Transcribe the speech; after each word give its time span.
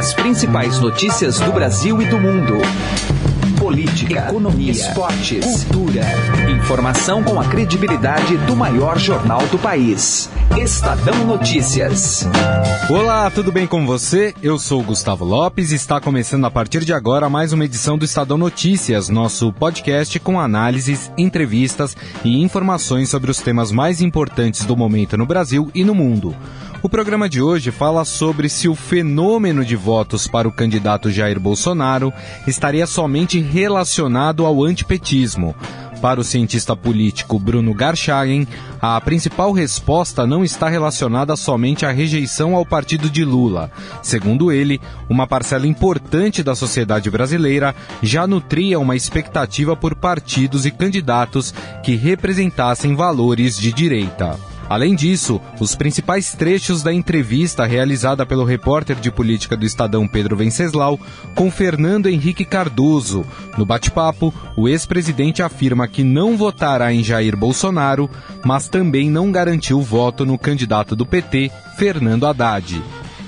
As 0.00 0.14
principais 0.14 0.80
notícias 0.80 1.38
do 1.38 1.52
Brasil 1.52 2.00
e 2.00 2.06
do 2.06 2.18
mundo. 2.18 2.54
Política, 3.60 4.26
economia, 4.26 4.72
esportes, 4.72 5.64
cultura. 5.64 6.00
Informação 6.50 7.22
com 7.22 7.38
a 7.38 7.44
credibilidade 7.44 8.38
do 8.38 8.56
maior 8.56 8.98
jornal 8.98 9.46
do 9.48 9.58
país. 9.58 10.30
Estadão 10.56 11.26
Notícias. 11.26 12.26
Olá, 12.88 13.30
tudo 13.30 13.52
bem 13.52 13.66
com 13.66 13.84
você? 13.84 14.34
Eu 14.42 14.58
sou 14.58 14.82
Gustavo 14.82 15.26
Lopes 15.26 15.72
e 15.72 15.74
está 15.74 16.00
começando 16.00 16.46
a 16.46 16.50
partir 16.50 16.86
de 16.86 16.94
agora 16.94 17.28
mais 17.28 17.52
uma 17.52 17.66
edição 17.66 17.98
do 17.98 18.04
Estadão 18.06 18.38
Notícias, 18.38 19.10
nosso 19.10 19.52
podcast 19.52 20.18
com 20.20 20.40
análises, 20.40 21.12
entrevistas 21.18 21.94
e 22.24 22.42
informações 22.42 23.10
sobre 23.10 23.30
os 23.30 23.42
temas 23.42 23.70
mais 23.70 24.00
importantes 24.00 24.64
do 24.64 24.74
momento 24.74 25.18
no 25.18 25.26
Brasil 25.26 25.70
e 25.74 25.84
no 25.84 25.94
mundo. 25.94 26.34
O 26.82 26.88
programa 26.88 27.28
de 27.28 27.42
hoje 27.42 27.70
fala 27.70 28.06
sobre 28.06 28.48
se 28.48 28.66
o 28.66 28.74
fenômeno 28.74 29.62
de 29.62 29.76
votos 29.76 30.26
para 30.26 30.48
o 30.48 30.52
candidato 30.52 31.10
Jair 31.10 31.38
Bolsonaro 31.38 32.10
estaria 32.46 32.86
somente 32.86 33.38
relacionado 33.50 34.46
ao 34.46 34.62
antipetismo. 34.62 35.56
Para 36.00 36.20
o 36.20 36.24
cientista 36.24 36.74
político 36.74 37.38
Bruno 37.38 37.74
Garchagen, 37.74 38.46
a 38.80 38.98
principal 39.02 39.52
resposta 39.52 40.26
não 40.26 40.42
está 40.42 40.68
relacionada 40.68 41.36
somente 41.36 41.84
à 41.84 41.90
rejeição 41.90 42.56
ao 42.56 42.64
partido 42.64 43.10
de 43.10 43.22
Lula. 43.22 43.70
Segundo 44.02 44.50
ele, 44.50 44.80
uma 45.10 45.26
parcela 45.26 45.66
importante 45.66 46.42
da 46.42 46.54
sociedade 46.54 47.10
brasileira 47.10 47.74
já 48.02 48.26
nutria 48.26 48.78
uma 48.78 48.96
expectativa 48.96 49.76
por 49.76 49.94
partidos 49.94 50.64
e 50.64 50.70
candidatos 50.70 51.52
que 51.82 51.96
representassem 51.96 52.94
valores 52.94 53.58
de 53.58 53.70
direita. 53.70 54.49
Além 54.70 54.94
disso, 54.94 55.40
os 55.58 55.74
principais 55.74 56.32
trechos 56.32 56.80
da 56.80 56.94
entrevista 56.94 57.66
realizada 57.66 58.24
pelo 58.24 58.44
repórter 58.44 58.94
de 58.94 59.10
política 59.10 59.56
do 59.56 59.66
Estadão 59.66 60.06
Pedro 60.06 60.36
Venceslau 60.36 60.96
com 61.34 61.50
Fernando 61.50 62.08
Henrique 62.08 62.44
Cardoso. 62.44 63.26
No 63.58 63.66
bate-papo, 63.66 64.32
o 64.56 64.68
ex-presidente 64.68 65.42
afirma 65.42 65.88
que 65.88 66.04
não 66.04 66.36
votará 66.36 66.92
em 66.92 67.02
Jair 67.02 67.36
Bolsonaro, 67.36 68.08
mas 68.44 68.68
também 68.68 69.10
não 69.10 69.32
garantiu 69.32 69.82
voto 69.82 70.24
no 70.24 70.38
candidato 70.38 70.94
do 70.94 71.04
PT, 71.04 71.50
Fernando 71.76 72.28
Haddad. 72.28 72.80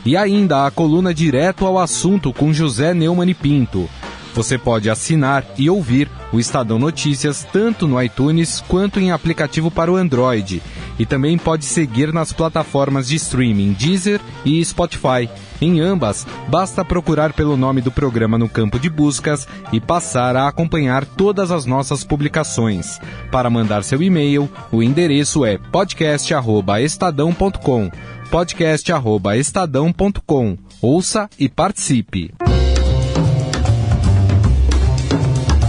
E 0.06 0.16
ainda 0.16 0.64
a 0.64 0.70
coluna 0.70 1.12
direto 1.12 1.66
ao 1.66 1.76
assunto 1.76 2.32
com 2.32 2.52
José 2.52 2.94
Neumann 2.94 3.30
e 3.30 3.34
Pinto. 3.34 3.90
Você 4.32 4.56
pode 4.56 4.88
assinar 4.88 5.44
e 5.58 5.68
ouvir 5.68 6.08
o 6.32 6.38
Estadão 6.38 6.78
Notícias 6.78 7.46
tanto 7.52 7.86
no 7.86 8.00
iTunes 8.00 8.62
quanto 8.66 8.98
em 8.98 9.10
aplicativo 9.10 9.72
para 9.72 9.92
o 9.92 9.96
Android. 9.96 10.62
E 10.98 11.06
também 11.06 11.38
pode 11.38 11.64
seguir 11.64 12.12
nas 12.12 12.32
plataformas 12.32 13.06
de 13.08 13.14
streaming 13.16 13.72
Deezer 13.72 14.20
e 14.44 14.62
Spotify. 14.64 15.28
Em 15.60 15.80
ambas, 15.80 16.26
basta 16.48 16.84
procurar 16.84 17.32
pelo 17.32 17.56
nome 17.56 17.80
do 17.80 17.92
programa 17.92 18.36
no 18.36 18.48
campo 18.48 18.80
de 18.80 18.90
buscas 18.90 19.46
e 19.72 19.80
passar 19.80 20.34
a 20.36 20.48
acompanhar 20.48 21.04
todas 21.04 21.52
as 21.52 21.66
nossas 21.66 22.04
publicações. 22.04 22.98
Para 23.30 23.48
mandar 23.48 23.84
seu 23.84 24.02
e-mail, 24.02 24.50
o 24.72 24.82
endereço 24.82 25.44
é 25.44 25.56
podcast@estadão.com. 25.58 27.90
podcast@estadão.com. 28.30 30.58
Ouça 30.80 31.30
e 31.38 31.48
participe. 31.48 32.34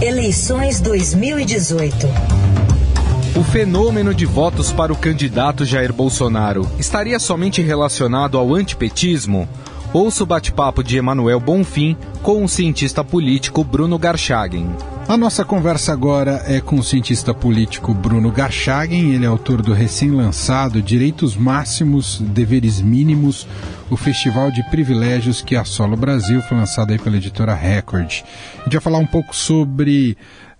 Eleições 0.00 0.80
2018. 0.80 2.33
O 3.36 3.42
fenômeno 3.42 4.14
de 4.14 4.24
votos 4.24 4.70
para 4.70 4.92
o 4.92 4.96
candidato 4.96 5.64
Jair 5.64 5.92
Bolsonaro 5.92 6.70
estaria 6.78 7.18
somente 7.18 7.60
relacionado 7.60 8.38
ao 8.38 8.54
antipetismo? 8.54 9.48
Ouça 9.92 10.22
o 10.22 10.26
bate-papo 10.26 10.84
de 10.84 10.98
Emanuel 10.98 11.40
Bonfim 11.40 11.96
com 12.22 12.44
o 12.44 12.48
cientista 12.48 13.02
político 13.02 13.64
Bruno 13.64 13.98
Garchagen. 13.98 14.70
A 15.08 15.16
nossa 15.16 15.44
conversa 15.44 15.92
agora 15.92 16.44
é 16.46 16.60
com 16.60 16.76
o 16.76 16.82
cientista 16.82 17.34
político 17.34 17.92
Bruno 17.92 18.30
Garchagen, 18.30 19.12
ele 19.12 19.24
é 19.24 19.28
autor 19.28 19.62
do 19.62 19.72
recém-lançado 19.72 20.80
Direitos 20.80 21.36
Máximos, 21.36 22.20
Deveres 22.20 22.80
Mínimos, 22.80 23.48
o 23.90 23.96
Festival 23.96 24.52
de 24.52 24.62
Privilégios 24.70 25.42
que 25.42 25.56
assola 25.56 25.94
o 25.94 25.98
Brasil, 25.98 26.40
foi 26.42 26.56
lançado 26.56 26.92
aí 26.92 27.00
pela 27.00 27.16
editora 27.16 27.52
Record. 27.52 28.22
A 28.60 28.64
gente 28.64 28.74
vai 28.74 28.80
falar 28.80 28.98
um 28.98 29.06
pouco 29.06 29.34
sobre 29.34 30.16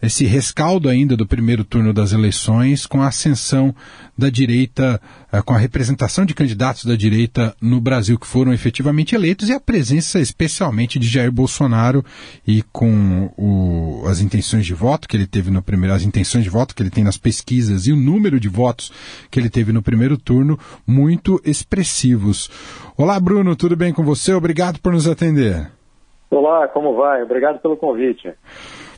esse 0.07 0.25
rescaldo 0.25 0.89
ainda 0.89 1.17
do 1.17 1.27
primeiro 1.27 1.65
turno 1.65 1.93
das 1.93 2.13
eleições, 2.13 2.87
com 2.87 3.03
a 3.03 3.09
ascensão 3.09 3.75
da 4.17 4.31
direita, 4.31 5.01
eh, 5.33 5.43
com 5.43 5.55
a 5.55 5.59
representação 5.59 6.25
de 6.25 6.35
candidatos 6.35 6.85
da 6.85 6.97
direita 6.97 7.55
no 7.61 7.81
Brasil 7.81 8.19
que 8.19 8.27
foram 8.27 8.53
efetivamente 8.53 9.15
eleitos 9.15 9.49
e 9.49 9.53
a 9.53 9.61
presença 9.61 10.21
especialmente 10.21 10.99
de 10.99 11.09
Jair 11.09 11.33
Bolsonaro 11.33 12.05
e 12.47 12.63
com 12.73 13.31
o, 13.37 14.07
as 14.07 14.21
intenções 14.21 14.65
de 14.65 14.75
voto 14.75 15.09
que 15.09 15.17
ele 15.17 15.27
teve 15.27 15.51
no 15.51 15.63
primeiro, 15.63 15.95
as 15.95 16.03
intenções 16.03 16.45
de 16.45 16.51
voto 16.51 16.75
que 16.75 16.83
ele 16.83 16.91
tem 16.91 17.05
nas 17.05 17.19
pesquisas 17.19 17.87
e 17.87 17.93
o 17.93 17.97
número 17.97 18.39
de 18.39 18.49
votos 18.49 18.93
que 19.31 19.41
ele 19.41 19.51
teve 19.51 19.73
no 19.73 19.83
primeiro 19.83 20.17
turno 20.17 20.59
muito 20.87 21.41
expressivos. 21.45 22.51
Olá, 22.97 23.19
Bruno, 23.19 23.57
tudo 23.57 23.77
bem 23.77 23.93
com 23.93 24.05
você? 24.05 24.33
Obrigado 24.33 24.79
por 24.81 24.93
nos 24.93 25.09
atender. 25.09 25.71
Olá, 26.31 26.67
como 26.69 26.95
vai? 26.95 27.23
Obrigado 27.23 27.61
pelo 27.61 27.77
convite. 27.77 28.33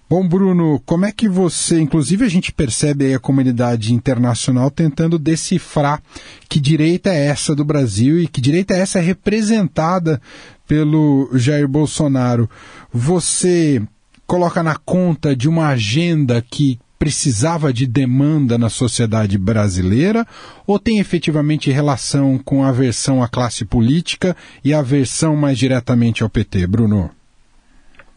Bom, 0.08 0.26
Bruno, 0.26 0.80
como 0.86 1.04
é 1.04 1.10
que 1.10 1.28
você, 1.28 1.80
inclusive 1.80 2.24
a 2.24 2.28
gente 2.28 2.52
percebe 2.52 3.06
aí 3.06 3.14
a 3.14 3.18
comunidade 3.18 3.92
internacional 3.92 4.70
tentando 4.70 5.18
decifrar 5.18 6.00
que 6.48 6.60
direita 6.60 7.10
é 7.10 7.26
essa 7.26 7.56
do 7.56 7.64
Brasil 7.64 8.20
e 8.20 8.28
que 8.28 8.40
direita 8.40 8.72
é 8.72 8.78
essa 8.78 9.00
representada 9.00 10.22
pelo 10.64 11.28
Jair 11.34 11.66
Bolsonaro. 11.66 12.48
Você 12.92 13.82
coloca 14.28 14.62
na 14.62 14.76
conta 14.76 15.34
de 15.34 15.48
uma 15.48 15.68
agenda 15.68 16.40
que 16.40 16.78
precisava 17.00 17.72
de 17.72 17.84
demanda 17.84 18.56
na 18.56 18.70
sociedade 18.70 19.36
brasileira 19.36 20.24
ou 20.68 20.78
tem 20.78 21.00
efetivamente 21.00 21.70
relação 21.72 22.38
com 22.38 22.62
a 22.62 22.68
aversão 22.68 23.20
à 23.24 23.28
classe 23.28 23.64
política 23.64 24.36
e 24.62 24.72
a 24.72 24.78
aversão 24.78 25.34
mais 25.34 25.58
diretamente 25.58 26.22
ao 26.22 26.30
PT, 26.30 26.64
Bruno? 26.68 27.10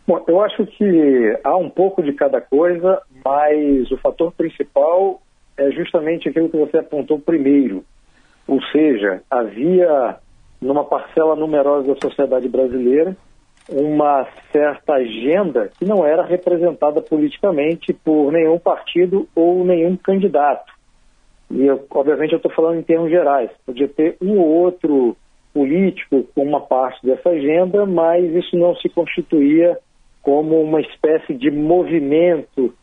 Bom, 0.09 0.23
eu 0.27 0.41
acho 0.41 0.65
que 0.65 1.39
há 1.43 1.55
um 1.55 1.69
pouco 1.69 2.01
de 2.01 2.13
cada 2.13 2.41
coisa, 2.41 2.99
mas 3.23 3.91
o 3.91 3.97
fator 3.97 4.31
principal 4.31 5.21
é 5.55 5.69
justamente 5.69 6.27
aquilo 6.27 6.49
que 6.49 6.57
você 6.57 6.79
apontou 6.79 7.19
primeiro. 7.19 7.85
Ou 8.47 8.59
seja, 8.71 9.21
havia 9.29 10.17
numa 10.59 10.83
parcela 10.83 11.35
numerosa 11.35 11.93
da 11.93 12.01
sociedade 12.01 12.49
brasileira 12.49 13.15
uma 13.69 14.27
certa 14.51 14.93
agenda 14.93 15.69
que 15.77 15.85
não 15.85 16.03
era 16.03 16.23
representada 16.23 17.03
politicamente 17.03 17.93
por 17.93 18.31
nenhum 18.31 18.57
partido 18.57 19.29
ou 19.35 19.63
nenhum 19.63 19.95
candidato. 19.95 20.73
E, 21.51 21.67
eu, 21.67 21.85
obviamente, 21.91 22.33
eu 22.33 22.37
estou 22.37 22.51
falando 22.51 22.79
em 22.79 22.83
termos 22.83 23.11
gerais. 23.11 23.51
Podia 23.63 23.87
ter 23.87 24.17
um 24.19 24.39
ou 24.39 24.47
outro 24.47 25.15
político 25.53 26.23
com 26.33 26.41
uma 26.41 26.61
parte 26.61 27.05
dessa 27.05 27.29
agenda, 27.29 27.85
mas 27.85 28.25
isso 28.33 28.57
não 28.57 28.75
se 28.75 28.89
constituía 28.89 29.77
como 30.21 30.61
uma 30.61 30.81
espécie 30.81 31.33
de 31.33 31.49
movimento 31.49 32.73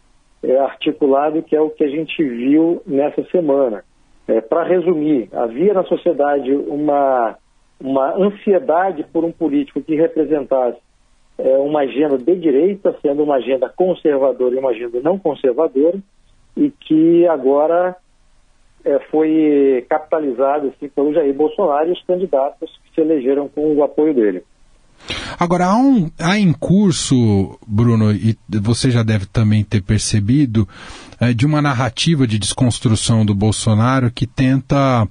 é, 0.43 0.59
articulado, 0.59 1.43
que 1.43 1.55
é 1.55 1.61
o 1.61 1.71
que 1.71 1.85
a 1.85 1.89
gente 1.89 2.23
viu 2.23 2.83
nessa 2.87 3.23
semana. 3.31 3.85
É, 4.29 4.41
Para 4.41 4.65
resumir, 4.65 5.29
havia 5.33 5.75
na 5.75 5.85
sociedade 5.85 6.53
uma, 6.53 7.37
uma 7.81 8.15
ansiedade 8.17 9.05
por 9.13 9.25
um 9.25 9.33
político 9.33 9.81
que 9.81 9.95
representasse 9.95 10.79
é, 11.39 11.57
uma 11.59 11.81
agenda 11.81 12.17
de 12.17 12.35
direita, 12.37 12.97
sendo 13.03 13.23
uma 13.23 13.37
agenda 13.37 13.69
conservadora 13.69 14.55
e 14.55 14.59
uma 14.59 14.71
agenda 14.71 15.01
não 15.01 15.19
conservadora, 15.19 15.99
e 16.57 16.71
que 16.71 17.27
agora 17.27 17.95
é, 18.85 18.99
foi 19.11 19.85
capitalizado 19.89 20.69
assim, 20.69 20.89
pelo 20.89 21.13
Jair 21.13 21.35
Bolsonaro 21.35 21.89
e 21.89 21.93
os 21.93 22.03
candidatos 22.05 22.71
que 22.85 22.95
se 22.95 23.01
elegeram 23.01 23.49
com 23.49 23.75
o 23.75 23.85
apoio 23.85 24.15
dele. 24.15 24.43
Agora, 25.39 25.67
há, 25.67 25.77
um, 25.77 26.11
há 26.19 26.39
em 26.39 26.53
curso, 26.53 27.59
Bruno, 27.67 28.13
e 28.13 28.37
você 28.49 28.91
já 28.91 29.03
deve 29.03 29.27
também 29.27 29.63
ter 29.63 29.83
percebido, 29.83 30.69
é, 31.21 31.33
de 31.33 31.47
uma 31.47 31.63
narrativa 31.63 32.27
de 32.27 32.39
desconstrução 32.39 33.25
do 33.25 33.35
Bolsonaro 33.35 34.11
que 34.11 34.27
tenta 34.27 35.07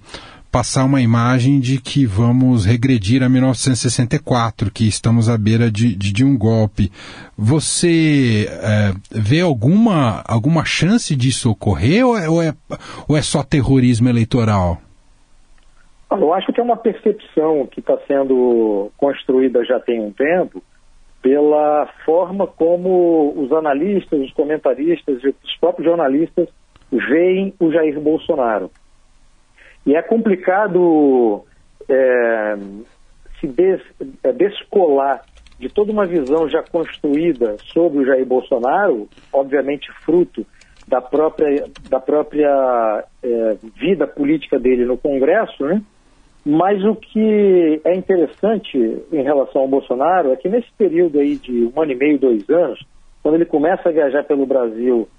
passar 0.55 0.85
uma 0.85 1.01
imagem 1.01 1.59
de 1.59 1.81
que 1.81 2.05
vamos 2.05 2.63
regredir 2.63 3.21
a 3.21 3.27
1964, 3.27 4.71
que 4.71 4.87
estamos 4.87 5.27
à 5.27 5.37
beira 5.37 5.69
de, 5.69 5.93
de, 5.93 6.13
de 6.13 6.23
um 6.23 6.37
golpe. 6.37 6.89
Você 7.37 8.47
é, 8.49 8.93
vê 9.11 9.41
alguma, 9.41 10.23
alguma 10.25 10.63
chance 10.63 11.13
disso 11.13 11.49
ocorrer 11.49 12.05
ou 12.05 12.17
é, 12.17 12.29
ou, 12.29 12.41
é, 12.41 12.53
ou 13.05 13.17
é 13.17 13.21
só 13.21 13.43
terrorismo 13.43 14.07
eleitoral? 14.07 14.81
Eu 16.11 16.33
acho 16.33 16.51
que 16.53 16.59
é 16.59 16.63
uma 16.63 16.77
percepção 16.77 17.67
que 17.67 17.79
está 17.79 17.97
sendo 18.07 18.91
construída 18.97 19.65
já 19.65 19.79
tem 19.79 19.99
um 19.99 20.11
tempo 20.11 20.61
pela 21.21 21.87
forma 22.05 22.45
como 22.45 23.33
os 23.35 23.51
analistas, 23.51 24.19
os 24.19 24.31
comentaristas 24.33 25.23
e 25.23 25.29
os 25.29 25.57
próprios 25.59 25.87
jornalistas 25.87 26.47
veem 26.91 27.53
o 27.59 27.71
Jair 27.71 27.99
Bolsonaro. 27.99 28.69
E 29.85 29.95
é 29.95 30.01
complicado 30.03 31.43
é, 31.89 32.55
se 33.39 33.47
des, 33.47 33.81
é, 34.23 34.31
descolar 34.31 35.23
de 35.59 35.67
toda 35.69 35.91
uma 35.91 36.05
visão 36.05 36.47
já 36.47 36.61
construída 36.61 37.57
sobre 37.73 37.99
o 37.99 38.05
Jair 38.05 38.25
Bolsonaro, 38.25 39.07
obviamente 39.33 39.91
fruto 40.03 40.45
da 40.87 41.01
própria, 41.01 41.65
da 41.89 41.99
própria 41.99 43.03
é, 43.23 43.57
vida 43.75 44.05
política 44.05 44.59
dele 44.59 44.85
no 44.85 44.97
Congresso, 44.97 45.65
né? 45.65 45.81
Mas 46.45 46.83
o 46.85 46.95
que 46.95 47.81
é 47.83 47.95
interessante 47.95 48.77
em 49.11 49.23
relação 49.23 49.63
ao 49.63 49.67
Bolsonaro 49.67 50.31
é 50.31 50.35
que 50.35 50.47
nesse 50.47 50.71
período 50.77 51.19
aí 51.19 51.37
de 51.37 51.71
um 51.75 51.81
ano 51.81 51.93
e 51.93 51.95
meio, 51.95 52.19
dois 52.19 52.47
anos, 52.51 52.85
quando 53.23 53.35
ele 53.35 53.45
começa 53.45 53.89
a 53.89 53.91
viajar 53.91 54.23
pelo 54.25 54.45
Brasil 54.45 55.09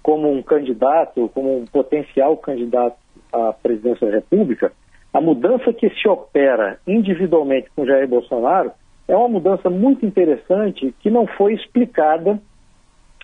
como 0.00 0.30
um 0.30 0.40
candidato, 0.40 1.28
como 1.34 1.58
um 1.58 1.64
potencial 1.64 2.36
candidato 2.36 2.96
à 3.32 3.52
presidência 3.52 4.06
da 4.06 4.14
República, 4.14 4.72
a 5.12 5.20
mudança 5.20 5.72
que 5.72 5.90
se 5.90 6.08
opera 6.08 6.78
individualmente 6.86 7.68
com 7.74 7.84
Jair 7.84 8.06
Bolsonaro 8.06 8.70
é 9.08 9.16
uma 9.16 9.28
mudança 9.28 9.68
muito 9.68 10.06
interessante 10.06 10.94
que 11.00 11.10
não 11.10 11.26
foi 11.26 11.54
explicada 11.54 12.40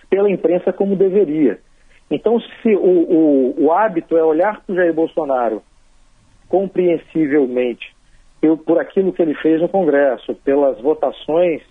pela 0.09 0.29
imprensa 0.29 0.73
como 0.73 0.97
deveria. 0.97 1.59
Então, 2.11 2.41
se 2.41 2.75
o, 2.75 2.79
o, 2.79 3.65
o 3.65 3.71
hábito 3.71 4.17
é 4.17 4.23
olhar 4.23 4.61
para 4.61 4.73
o 4.73 4.75
Jair 4.75 4.93
Bolsonaro 4.93 5.61
compreensivelmente 6.47 7.93
por, 8.41 8.57
por 8.57 8.79
aquilo 8.79 9.13
que 9.13 9.21
ele 9.21 9.35
fez 9.35 9.61
no 9.61 9.69
Congresso, 9.69 10.35
pelas 10.43 10.79
votações 10.81 11.61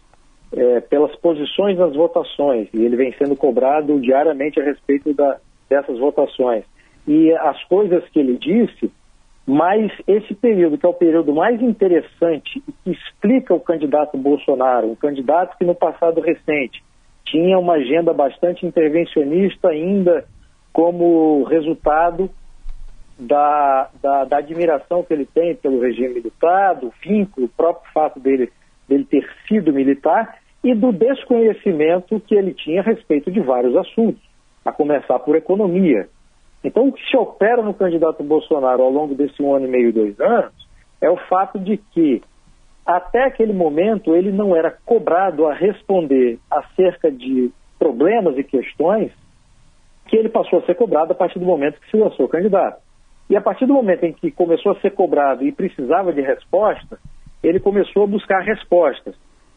é, 0.55 0.81
pelas 0.81 1.15
posições 1.17 1.79
nas 1.79 1.95
votações, 1.95 2.69
e 2.75 2.85
ele 2.85 2.97
vem 2.97 3.13
sendo 3.15 3.35
cobrado 3.35 3.99
diariamente 4.01 4.61
a 4.61 4.65
respeito 4.65 5.15
da, 5.15 5.39
dessas 5.69 5.99
votações. 5.99 6.65
E 7.07 7.33
as 7.33 7.63
coisas 7.65 8.07
que 8.11 8.21
ele 8.21 8.37
disse, 8.37 8.93
mas 9.47 9.91
esse 10.07 10.35
período, 10.35 10.79
que 10.79 10.87
é 10.87 10.89
o 10.89 10.95
período 10.95 11.35
mais 11.35 11.61
interessante 11.61 12.63
que 12.85 12.91
explica 12.91 13.55
o 13.55 13.61
candidato 13.61 14.17
Bolsonaro, 14.17 14.91
um 14.91 14.95
candidato 14.95 15.57
que 15.57 15.65
no 15.65 15.75
passado 15.75 16.21
recente 16.21 16.83
tinha 17.25 17.59
uma 17.59 17.75
agenda 17.75 18.13
bastante 18.13 18.67
intervencionista 18.67 19.69
ainda 19.69 20.25
como 20.73 21.45
resultado 21.45 22.31
da, 23.23 23.89
da, 24.03 24.25
da 24.25 24.37
admiração 24.39 25.03
que 25.03 25.13
ele 25.13 25.27
tem 25.27 25.55
pelo 25.55 25.81
regime 25.81 26.15
militar, 26.15 26.75
do 26.75 26.93
vínculo, 27.03 27.47
o 27.47 27.57
próprio 27.57 27.91
fato 27.93 28.21
dele, 28.21 28.53
dele 28.89 29.05
ter 29.05 29.29
sido 29.47 29.73
militar, 29.73 30.39
e 30.63 30.75
do 30.75 30.93
desconhecimento 30.93 32.21
que 32.21 32.35
ele 32.35 32.55
tinha 32.55 32.81
a 32.81 32.85
respeito 32.85 33.31
de 33.31 33.41
vários 33.41 33.77
assuntos, 33.77 34.23
a 34.65 34.73
começar 34.73 35.19
por 35.21 35.35
economia. 35.35 36.09
Então, 36.63 36.89
o 36.89 36.93
que 36.93 37.03
se 37.09 37.17
opera 37.17 37.63
no 37.63 37.75
candidato 37.75 38.23
Bolsonaro 38.23 38.83
ao 38.83 38.91
longo 38.91 39.15
desse 39.15 39.43
um 39.43 39.55
ano 39.55 39.67
e 39.67 39.71
meio, 39.71 39.93
dois 39.93 40.19
anos, 40.21 40.53
é 41.01 41.11
o 41.11 41.17
fato 41.17 41.59
de 41.59 41.77
que, 41.77 42.23
até 42.87 43.25
aquele 43.25 43.53
momento, 43.53 44.15
ele 44.15 44.31
não 44.31 44.55
era 44.55 44.71
cobrado 44.85 45.47
a 45.47 45.55
responder 45.55 46.39
acerca 46.49 47.11
de 47.11 47.51
problemas 47.79 48.39
e 48.39 48.45
questões 48.45 49.11
que 50.07 50.17
ele 50.17 50.29
passou 50.29 50.61
a 50.61 50.63
ser 50.63 50.77
cobrado 50.77 51.13
a 51.13 51.17
partir 51.17 51.41
do 51.41 51.45
momento 51.45 51.81
que 51.81 51.91
se 51.91 51.97
lançou 51.97 52.29
candidato. 52.29 52.81
E 53.31 53.37
a 53.37 53.41
partir 53.41 53.67
do 53.67 53.75
momento 53.75 54.05
em 54.05 54.13
que 54.13 54.31
começou 54.31 54.73
a 54.73 54.81
ser 54.81 54.91
cobrado 54.91 55.45
e 55.45 55.53
precisava 55.53 56.13
de 56.13 56.21
resposta, 56.21 56.99
ele 57.43 57.59
começou 57.59 58.05
a 58.05 58.07
buscar 58.07 58.41
respostas. 58.41 59.15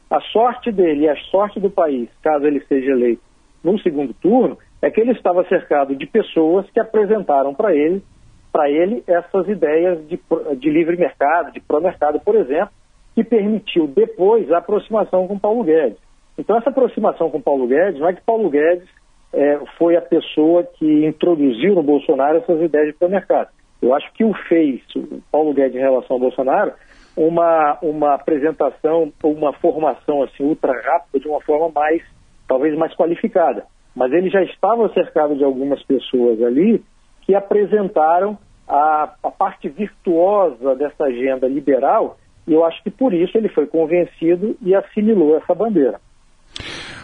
A 0.09 0.19
sorte 0.21 0.71
dele 0.71 1.05
e 1.05 1.09
a 1.09 1.15
sorte 1.31 1.59
do 1.59 1.69
país, 1.69 2.09
caso 2.21 2.45
ele 2.45 2.61
seja 2.61 2.91
eleito 2.91 3.21
no 3.63 3.79
segundo 3.79 4.13
turno, 4.13 4.57
é 4.81 4.91
que 4.91 5.01
ele 5.01 5.11
estava 5.11 5.43
cercado 5.45 5.95
de 5.95 6.05
pessoas 6.05 6.69
que 6.69 6.79
apresentaram 6.79 7.53
para 7.53 7.75
ele, 7.75 8.03
para 8.51 8.69
ele 8.69 9.03
essas 9.07 9.47
ideias 9.47 10.07
de, 10.07 10.19
de 10.57 10.69
livre 10.69 10.95
mercado, 10.95 11.51
de 11.51 11.59
pró-mercado, 11.59 12.19
por 12.19 12.35
exemplo, 12.35 12.69
que 13.15 13.23
permitiu 13.23 13.87
depois 13.87 14.51
a 14.51 14.59
aproximação 14.59 15.27
com 15.27 15.39
Paulo 15.39 15.63
Guedes. 15.63 15.97
Então 16.37 16.57
essa 16.57 16.69
aproximação 16.69 17.29
com 17.29 17.41
Paulo 17.41 17.65
Guedes 17.65 17.99
não 17.99 18.09
é 18.09 18.13
que 18.13 18.21
Paulo 18.21 18.49
Guedes 18.49 18.87
é, 19.33 19.59
foi 19.77 19.95
a 19.95 20.01
pessoa 20.01 20.63
que 20.63 21.05
introduziu 21.05 21.73
no 21.73 21.81
Bolsonaro 21.81 22.37
essas 22.37 22.61
ideias 22.61 22.87
de 22.87 22.93
pró-mercado. 22.93 23.49
Eu 23.85 23.93
acho 23.93 24.11
que 24.13 24.23
o 24.23 24.33
fez, 24.49 24.81
o 24.95 25.21
Paulo 25.31 25.53
Guedes 25.53 25.75
em 25.75 25.79
relação 25.79 26.15
ao 26.15 26.19
Bolsonaro, 26.19 26.73
uma, 27.15 27.77
uma 27.83 28.15
apresentação, 28.15 29.13
uma 29.23 29.53
formação 29.53 30.23
assim 30.23 30.43
ultra 30.43 30.73
rápida 30.73 31.19
de 31.19 31.27
uma 31.27 31.39
forma 31.41 31.69
mais, 31.69 32.01
talvez 32.47 32.75
mais 32.75 32.95
qualificada. 32.95 33.65
Mas 33.95 34.11
ele 34.11 34.29
já 34.31 34.41
estava 34.43 34.91
cercado 34.91 35.35
de 35.35 35.43
algumas 35.43 35.81
pessoas 35.83 36.41
ali 36.41 36.83
que 37.21 37.35
apresentaram 37.35 38.37
a, 38.67 39.13
a 39.21 39.31
parte 39.31 39.69
virtuosa 39.69 40.75
dessa 40.75 41.03
agenda 41.05 41.47
liberal 41.47 42.17
e 42.47 42.53
eu 42.53 42.65
acho 42.65 42.81
que 42.83 42.89
por 42.89 43.13
isso 43.13 43.37
ele 43.37 43.49
foi 43.49 43.67
convencido 43.67 44.57
e 44.61 44.73
assimilou 44.73 45.37
essa 45.37 45.53
bandeira. 45.53 45.99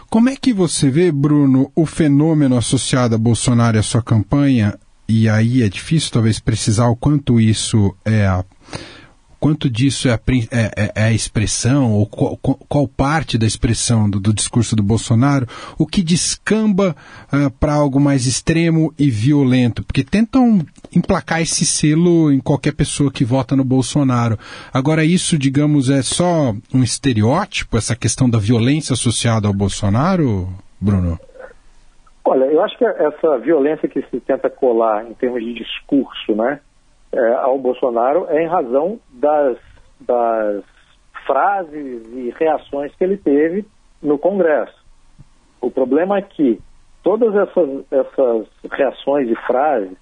Como 0.10 0.30
é 0.30 0.36
que 0.36 0.52
você 0.52 0.90
vê, 0.90 1.12
Bruno, 1.12 1.72
o 1.76 1.86
fenômeno 1.86 2.58
associado 2.58 3.16
a 3.16 3.18
Bolsonaro 3.18 3.78
e 3.78 3.80
a 3.80 3.84
sua 3.84 4.04
campanha? 4.04 4.74
E 5.08 5.28
aí 5.28 5.62
é 5.62 5.70
difícil 5.70 6.12
talvez 6.12 6.40
precisar 6.40 6.88
o 6.88 6.96
quanto 6.96 7.40
isso 7.40 7.96
é 8.06 8.26
a 8.26 8.46
quanto 9.42 9.68
disso 9.68 10.08
é 10.08 10.12
a, 10.12 10.20
é, 10.52 10.72
é, 10.76 10.92
é 10.94 11.04
a 11.06 11.12
expressão, 11.12 11.92
ou 11.92 12.06
qual, 12.06 12.38
qual, 12.38 12.88
parte 12.88 13.40
da 13.40 13.48
expressão 13.48 14.08
do, 14.08 14.20
do, 14.20 14.32
discurso 14.32 14.76
do 14.76 14.84
Bolsonaro, 14.84 15.48
o 15.80 15.88
que 15.88 16.04
descamba 16.04 16.96
uh, 17.34 17.50
para 17.50 17.74
algo 17.74 18.00
mais 18.00 18.28
extremo 18.28 18.94
e 19.00 19.10
violento, 19.10 19.84
porque 19.84 20.04
tentam 20.04 20.64
emplacar 20.96 21.42
esse 21.42 21.66
selo 21.66 22.32
em 22.32 22.40
qualquer 22.40 22.74
pessoa 22.74 23.12
que 23.12 23.26
vota 23.26 23.56
no 23.56 23.64
Bolsonaro. 23.64 24.38
Agora, 24.72 25.04
isso, 25.04 25.40
digamos, 25.40 25.90
é 25.90 26.04
só 26.04 26.56
um 26.72 26.84
estereótipo, 26.84 27.80
essa 27.80 27.96
questão 27.96 28.30
da 28.30 28.38
violência 28.38 28.94
associada 28.94 29.48
ao 29.48 29.54
Bolsonaro, 29.56 30.54
Bruno? 30.80 31.20
Olha, 32.24 32.46
eu 32.46 32.62
acho 32.62 32.78
que 32.78 32.86
essa 32.86 33.38
violência 33.40 33.90
que 33.90 34.02
se 34.04 34.20
tenta 34.20 34.50
colar 34.50 35.06
em 35.10 35.14
termos 35.14 35.44
de 35.44 35.54
discurso, 35.54 36.36
né? 36.36 36.60
é, 37.14 37.34
ao 37.34 37.58
Bolsonaro 37.60 38.26
é 38.30 38.44
em 38.44 38.48
razão 38.48 39.00
das, 39.12 39.58
das 40.00 40.64
frases 41.26 42.06
e 42.14 42.34
reações 42.38 42.94
que 42.96 43.04
ele 43.04 43.18
teve 43.18 43.66
no 44.02 44.18
Congresso. 44.18 44.80
O 45.60 45.70
problema 45.70 46.18
é 46.18 46.22
que 46.22 46.60
todas 47.04 47.36
essas, 47.36 47.86
essas 47.92 48.48
reações 48.72 49.30
e 49.30 49.36
frases, 49.46 49.98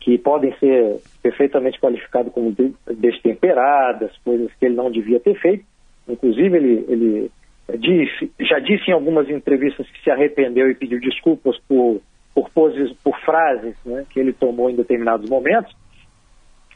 que 0.00 0.16
podem 0.18 0.56
ser 0.58 1.00
perfeitamente 1.20 1.80
qualificadas 1.80 2.32
como 2.32 2.54
destemperadas, 2.86 4.16
coisas 4.18 4.52
que 4.54 4.66
ele 4.66 4.76
não 4.76 4.90
devia 4.90 5.18
ter 5.18 5.34
feito, 5.40 5.64
inclusive 6.08 6.56
ele, 6.56 6.86
ele 6.88 7.30
disse, 7.74 8.30
já 8.40 8.58
disse 8.58 8.90
em 8.90 8.94
algumas 8.94 9.28
entrevistas 9.28 9.88
que 9.90 10.02
se 10.02 10.10
arrependeu 10.10 10.70
e 10.70 10.74
pediu 10.74 11.00
desculpas 11.00 11.58
por, 11.68 12.00
por, 12.34 12.48
poses, 12.50 12.92
por 13.02 13.18
frases 13.20 13.74
né, 13.84 14.04
que 14.10 14.20
ele 14.20 14.32
tomou 14.32 14.70
em 14.70 14.76
determinados 14.76 15.28
momentos, 15.28 15.74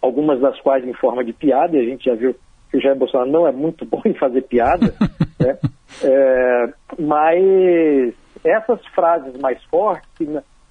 algumas 0.02 0.40
das 0.40 0.58
quais 0.60 0.86
em 0.86 0.94
forma 0.94 1.24
de 1.24 1.32
piada, 1.32 1.76
e 1.76 1.80
a 1.80 1.84
gente 1.84 2.04
já 2.04 2.14
viu 2.14 2.34
que 2.70 2.78
o 2.78 2.80
Jair 2.80 2.96
Bolsonaro 2.96 3.30
não 3.30 3.46
é 3.46 3.52
muito 3.52 3.84
bom 3.86 4.02
em 4.04 4.14
fazer 4.14 4.42
piada, 4.42 4.94
né? 5.38 5.58
é, 6.02 6.72
mas 6.98 8.14
essas 8.44 8.84
frases 8.86 9.38
mais 9.40 9.62
fortes, 9.64 10.28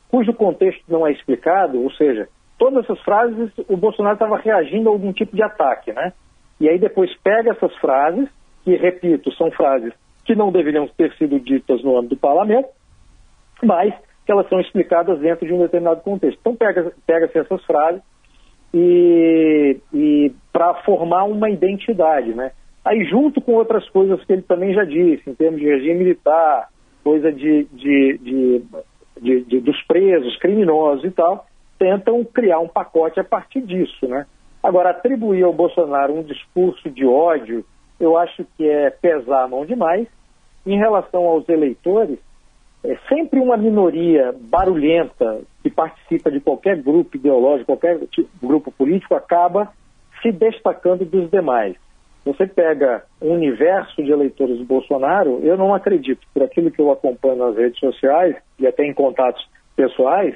cujo 0.09 0.33
contexto 0.33 0.83
não 0.89 1.07
é 1.07 1.11
explicado, 1.11 1.81
ou 1.81 1.91
seja, 1.91 2.27
todas 2.57 2.83
essas 2.83 2.99
frases 3.03 3.51
o 3.67 3.77
Bolsonaro 3.77 4.15
estava 4.15 4.37
reagindo 4.37 4.89
a 4.89 4.91
algum 4.91 5.13
tipo 5.13 5.35
de 5.35 5.43
ataque, 5.43 5.93
né? 5.93 6.11
E 6.59 6.67
aí 6.67 6.77
depois 6.77 7.09
pega 7.23 7.51
essas 7.51 7.73
frases, 7.77 8.27
que, 8.63 8.75
repito, 8.75 9.31
são 9.33 9.49
frases 9.51 9.93
que 10.29 10.35
não 10.35 10.51
deveriam 10.51 10.87
ter 10.89 11.11
sido 11.15 11.39
ditas 11.39 11.81
no 11.81 11.97
âmbito 11.97 12.13
do 12.13 12.21
parlamento, 12.21 12.69
mas 13.63 13.91
que 14.23 14.31
elas 14.31 14.47
são 14.47 14.59
explicadas 14.59 15.19
dentro 15.19 15.43
de 15.43 15.51
um 15.51 15.57
determinado 15.57 16.01
contexto. 16.01 16.37
Então 16.39 16.55
pega-se 16.55 16.93
pega 17.07 17.31
essas 17.33 17.65
frases 17.65 17.99
e, 18.71 19.79
e 19.91 20.31
para 20.53 20.75
formar 20.83 21.23
uma 21.23 21.49
identidade, 21.49 22.31
né? 22.35 22.51
Aí 22.85 23.03
junto 23.05 23.41
com 23.41 23.53
outras 23.53 23.89
coisas 23.89 24.23
que 24.23 24.33
ele 24.33 24.43
também 24.43 24.71
já 24.71 24.83
disse, 24.83 25.27
em 25.27 25.33
termos 25.33 25.59
de 25.59 25.65
regime 25.65 25.95
militar, 25.95 26.67
coisa 27.03 27.31
de, 27.31 27.63
de, 27.73 28.61
de, 29.19 29.41
de 29.45 29.59
dos 29.61 29.81
presos, 29.87 30.37
criminosos 30.37 31.05
e 31.05 31.09
tal, 31.09 31.47
tentam 31.79 32.23
criar 32.23 32.59
um 32.59 32.67
pacote 32.67 33.19
a 33.19 33.23
partir 33.23 33.61
disso, 33.61 34.07
né? 34.07 34.27
Agora, 34.61 34.91
atribuir 34.91 35.43
ao 35.43 35.53
Bolsonaro 35.53 36.13
um 36.13 36.21
discurso 36.21 36.87
de 36.91 37.03
ódio, 37.03 37.65
eu 37.99 38.15
acho 38.15 38.45
que 38.55 38.67
é 38.67 38.91
pesar 38.91 39.45
a 39.45 39.47
mão 39.47 39.65
demais. 39.65 40.07
Em 40.65 40.77
relação 40.77 41.25
aos 41.25 41.47
eleitores, 41.47 42.19
é 42.83 42.95
sempre 43.07 43.39
uma 43.39 43.57
minoria 43.57 44.33
barulhenta 44.39 45.41
que 45.61 45.69
participa 45.69 46.31
de 46.31 46.39
qualquer 46.39 46.81
grupo 46.81 47.17
ideológico, 47.17 47.65
qualquer 47.65 47.99
tipo, 48.07 48.29
grupo 48.41 48.71
político, 48.71 49.15
acaba 49.15 49.71
se 50.21 50.31
destacando 50.31 51.05
dos 51.05 51.29
demais. 51.29 51.75
Você 52.25 52.45
pega 52.45 53.03
um 53.21 53.33
universo 53.33 54.03
de 54.03 54.11
eleitores 54.11 54.57
do 54.57 54.65
Bolsonaro, 54.65 55.39
eu 55.41 55.57
não 55.57 55.73
acredito, 55.73 56.25
por 56.33 56.43
aquilo 56.43 56.71
que 56.71 56.81
eu 56.81 56.91
acompanho 56.91 57.37
nas 57.37 57.55
redes 57.55 57.79
sociais 57.79 58.35
e 58.59 58.67
até 58.67 58.85
em 58.85 58.93
contatos 58.93 59.45
pessoais, 59.75 60.35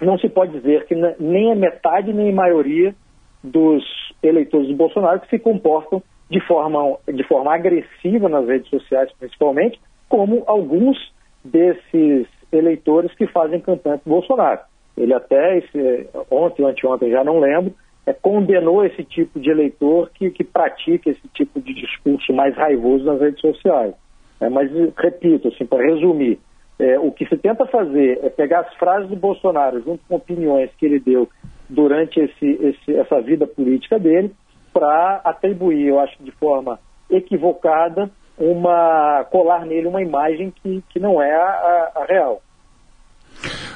não 0.00 0.18
se 0.18 0.28
pode 0.28 0.52
dizer 0.52 0.86
que 0.86 0.94
nem 1.20 1.52
a 1.52 1.54
metade 1.54 2.12
nem 2.12 2.30
a 2.30 2.34
maioria 2.34 2.94
dos 3.42 3.84
eleitores 4.22 4.68
do 4.68 4.74
Bolsonaro 4.74 5.20
que 5.20 5.28
se 5.28 5.38
comportam 5.38 6.02
de 6.34 6.40
forma, 6.40 6.98
de 7.06 7.22
forma 7.28 7.54
agressiva 7.54 8.28
nas 8.28 8.44
redes 8.48 8.68
sociais, 8.68 9.08
principalmente, 9.20 9.80
como 10.08 10.42
alguns 10.48 10.98
desses 11.44 12.26
eleitores 12.50 13.14
que 13.14 13.28
fazem 13.28 13.60
campanha 13.60 13.98
para 13.98 14.10
Bolsonaro. 14.10 14.60
Ele 14.96 15.14
até, 15.14 15.58
esse, 15.58 16.08
ontem 16.28 16.62
ou 16.62 16.68
anteontem, 16.68 17.10
já 17.12 17.22
não 17.22 17.38
lembro, 17.38 17.72
é, 18.04 18.12
condenou 18.12 18.84
esse 18.84 19.04
tipo 19.04 19.38
de 19.38 19.48
eleitor 19.48 20.10
que, 20.12 20.28
que 20.30 20.42
pratica 20.42 21.08
esse 21.08 21.28
tipo 21.34 21.60
de 21.60 21.72
discurso 21.72 22.32
mais 22.32 22.56
raivoso 22.56 23.04
nas 23.04 23.20
redes 23.20 23.40
sociais. 23.40 23.94
É, 24.40 24.48
mas, 24.48 24.68
repito, 24.96 25.48
assim, 25.48 25.64
para 25.64 25.86
resumir, 25.86 26.40
é, 26.80 26.98
o 26.98 27.12
que 27.12 27.26
se 27.26 27.36
tenta 27.36 27.64
fazer 27.66 28.18
é 28.24 28.28
pegar 28.28 28.60
as 28.60 28.74
frases 28.74 29.08
do 29.08 29.14
Bolsonaro 29.14 29.80
junto 29.82 30.02
com 30.08 30.16
opiniões 30.16 30.70
que 30.78 30.84
ele 30.84 30.98
deu 30.98 31.28
durante 31.68 32.18
esse, 32.18 32.46
esse, 32.60 32.96
essa 32.96 33.20
vida 33.20 33.46
política 33.46 34.00
dele 34.00 34.34
para 34.74 35.20
atribuir, 35.24 35.86
eu 35.86 36.00
acho 36.00 36.20
de 36.22 36.32
forma 36.32 36.80
equivocada, 37.08 38.10
uma 38.36 39.24
colar 39.30 39.64
nele 39.64 39.86
uma 39.86 40.02
imagem 40.02 40.52
que, 40.62 40.82
que 40.90 40.98
não 40.98 41.22
é 41.22 41.32
a, 41.32 41.92
a 41.94 42.04
real. 42.06 42.42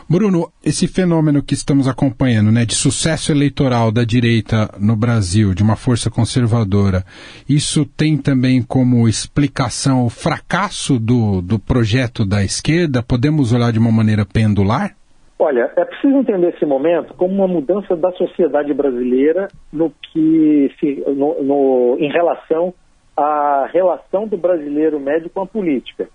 Bruno, 0.09 0.51
esse 0.65 0.89
fenômeno 0.89 1.43
que 1.43 1.53
estamos 1.53 1.87
acompanhando, 1.87 2.51
né, 2.51 2.65
de 2.65 2.75
sucesso 2.75 3.31
eleitoral 3.31 3.93
da 3.93 4.05
direita 4.05 4.71
no 4.79 4.97
Brasil, 4.97 5.53
de 5.53 5.63
uma 5.63 5.77
força 5.77 6.11
conservadora, 6.11 7.05
isso 7.47 7.85
tem 7.85 8.17
também 8.17 8.63
como 8.63 9.07
explicação 9.07 10.07
o 10.07 10.11
fracasso 10.11 10.99
do, 10.99 11.43
do 11.43 11.59
projeto 11.59 12.25
da 12.25 12.43
esquerda? 12.43 13.03
Podemos 13.03 13.53
olhar 13.53 13.71
de 13.71 13.79
uma 13.79 13.93
maneira 13.93 14.25
pendular? 14.25 14.98
Olha, 15.41 15.73
é 15.77 15.85
preciso 15.85 16.17
entender 16.17 16.49
esse 16.49 16.67
momento 16.67 17.15
como 17.15 17.33
uma 17.33 17.47
mudança 17.47 17.95
da 17.97 18.11
sociedade 18.13 18.75
brasileira 18.75 19.47
no 19.73 19.91
que 19.91 20.75
se, 20.81 21.05
no, 21.07 21.41
no, 21.43 21.97
em 22.01 22.11
relação 22.11 22.75
à 23.17 23.69
relação 23.73 24.27
do 24.27 24.37
brasileiro 24.37 24.99
médio 24.99 25.31
com 25.31 25.43
a 25.43 25.47
política. 25.47 26.09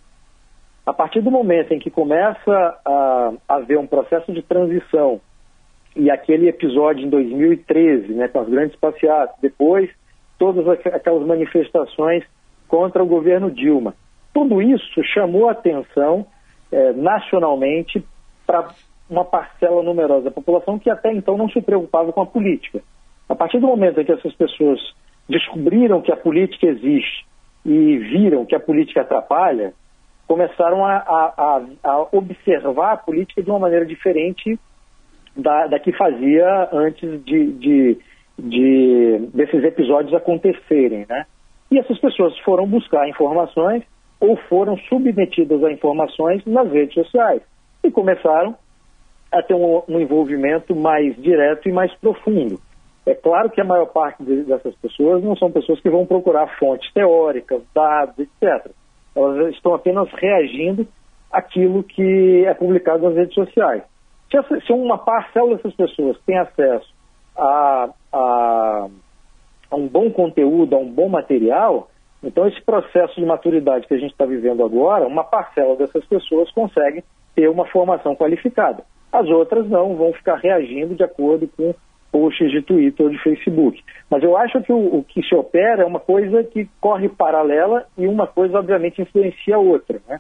A 0.86 0.92
partir 0.92 1.22
do 1.22 1.32
momento 1.32 1.74
em 1.74 1.80
que 1.80 1.90
começa 1.90 2.78
a 2.86 3.32
haver 3.48 3.78
um 3.78 3.88
processo 3.88 4.34
de 4.34 4.42
transição 4.42 5.22
e 5.96 6.12
aquele 6.12 6.50
episódio 6.50 7.06
em 7.06 7.10
2013, 7.10 8.14
né, 8.14 8.28
com 8.28 8.42
as 8.42 8.50
grandes 8.50 8.76
passeatas, 8.76 9.38
depois 9.42 9.90
todas 10.38 10.68
aquelas 10.68 11.26
manifestações 11.26 12.26
contra 12.68 13.02
o 13.02 13.08
governo 13.08 13.50
Dilma, 13.50 13.96
tudo 14.34 14.62
isso 14.62 15.02
chamou 15.14 15.48
atenção 15.48 16.26
eh, 16.70 16.92
nacionalmente 16.92 18.04
para 18.46 18.74
uma 19.10 19.26
parcela 19.26 19.84
numerosa 19.84 20.26
da 20.26 20.32
população 20.32 20.80
que 20.80 20.90
até 20.90 21.12
então 21.14 21.38
não 21.38 21.50
se 21.50 21.62
preocupava 21.62 22.12
com 22.12 22.22
a 22.22 22.26
política. 22.26 22.82
A 23.28 23.36
partir 23.36 23.60
do 23.60 23.68
momento 23.68 24.00
em 24.00 24.06
que 24.06 24.12
essas 24.12 24.34
pessoas 24.36 24.80
descobriram 25.28 26.02
que 26.02 26.12
a 26.12 26.18
política 26.18 26.68
existe 26.68 27.26
e 27.66 27.98
viram 27.98 28.46
que 28.46 28.56
a 28.56 28.60
política 28.60 29.02
atrapalha, 29.02 29.74
começaram 30.28 30.86
a, 30.86 30.98
a, 30.98 31.62
a 31.84 32.08
observar 32.12 32.94
a 32.94 32.98
política 32.98 33.42
de 33.42 33.50
uma 33.50 33.60
maneira 33.60 33.86
diferente 33.86 34.58
da, 35.36 35.68
da 35.68 35.80
que 35.80 35.92
fazia 35.94 36.70
antes 36.72 37.24
de, 37.24 37.52
de, 37.54 37.98
de, 38.38 39.30
desses 39.34 39.64
episódios 39.64 40.14
acontecerem, 40.14 41.06
né? 41.10 41.26
E 41.72 41.80
essas 41.80 42.00
pessoas 42.00 42.38
foram 42.40 42.68
buscar 42.68 43.08
informações 43.08 43.84
ou 44.20 44.38
foram 44.48 44.78
submetidas 44.90 45.64
a 45.64 45.72
informações 45.72 46.46
nas 46.46 46.72
redes 46.72 46.94
sociais 46.94 47.42
e 47.84 47.92
começaram 47.92 48.56
a 49.34 49.42
ter 49.42 49.54
um, 49.54 49.82
um 49.88 50.00
envolvimento 50.00 50.76
mais 50.76 51.16
direto 51.22 51.68
e 51.68 51.72
mais 51.72 51.94
profundo. 51.96 52.60
É 53.06 53.14
claro 53.14 53.50
que 53.50 53.60
a 53.60 53.66
maior 53.66 53.88
parte 53.88 54.24
de, 54.24 54.44
dessas 54.44 54.76
pessoas 54.76 55.24
não 55.24 55.36
são 55.36 55.52
pessoas 55.52 55.82
que 55.82 55.90
vão 55.90 56.06
procurar 56.06 56.48
fontes 56.58 56.92
teóricas, 56.94 57.62
dados, 57.74 58.18
etc 58.20 58.72
elas 59.16 59.54
estão 59.54 59.74
apenas 59.74 60.10
reagindo 60.14 60.88
àquilo 61.32 61.84
que 61.84 62.46
é 62.46 62.54
publicado 62.54 63.04
nas 63.04 63.16
redes 63.16 63.34
sociais. 63.34 63.84
Se, 64.30 64.38
essa, 64.38 64.60
se 64.62 64.74
uma 64.74 64.98
parcela 64.98 65.56
dessas 65.56 65.74
pessoas 65.76 66.18
tem 66.26 66.38
acesso 66.38 66.92
a, 67.38 67.90
a, 68.12 68.88
a, 69.72 69.76
um 69.76 69.88
bom 69.88 70.10
conteúdo, 70.12 70.76
a 70.76 70.80
um 70.80 70.90
bom 70.90 71.10
material, 71.10 71.90
então 72.24 72.48
esse 72.48 72.62
processo 72.62 73.16
de 73.16 73.26
maturidade 73.26 73.88
que 73.88 73.94
a 73.94 74.00
gente 74.00 74.12
está 74.12 74.26
vivendo 74.26 74.64
agora, 74.64 75.08
uma 75.08 75.24
parcela 75.24 75.76
dessas 75.76 76.06
pessoas 76.06 76.52
consegue 76.52 77.04
ter 77.36 77.50
uma 77.50 77.66
formação 77.66 78.16
qualificada. 78.16 78.84
As 79.14 79.30
outras 79.30 79.70
não, 79.70 79.96
vão 79.96 80.12
ficar 80.14 80.38
reagindo 80.38 80.96
de 80.96 81.04
acordo 81.04 81.48
com 81.56 81.76
posts 82.12 82.52
de 82.52 82.64
Twitter 82.64 83.06
ou 83.06 83.12
de 83.12 83.22
Facebook. 83.22 83.80
Mas 84.10 84.24
eu 84.24 84.36
acho 84.36 84.60
que 84.64 84.74
o, 84.74 84.98
o, 84.98 85.04
que 85.04 85.22
se 85.22 85.36
opera 85.36 85.84
é 85.84 85.86
uma 85.86 86.00
coisa 86.00 86.44
que 86.44 86.68
corre 86.82 87.08
paralela 87.08 87.86
e 87.96 88.08
uma 88.08 88.26
coisa, 88.26 88.58
obviamente, 88.58 89.02
influencia 89.02 89.56
a 89.56 89.60
outra. 89.60 90.02
Né? 90.08 90.20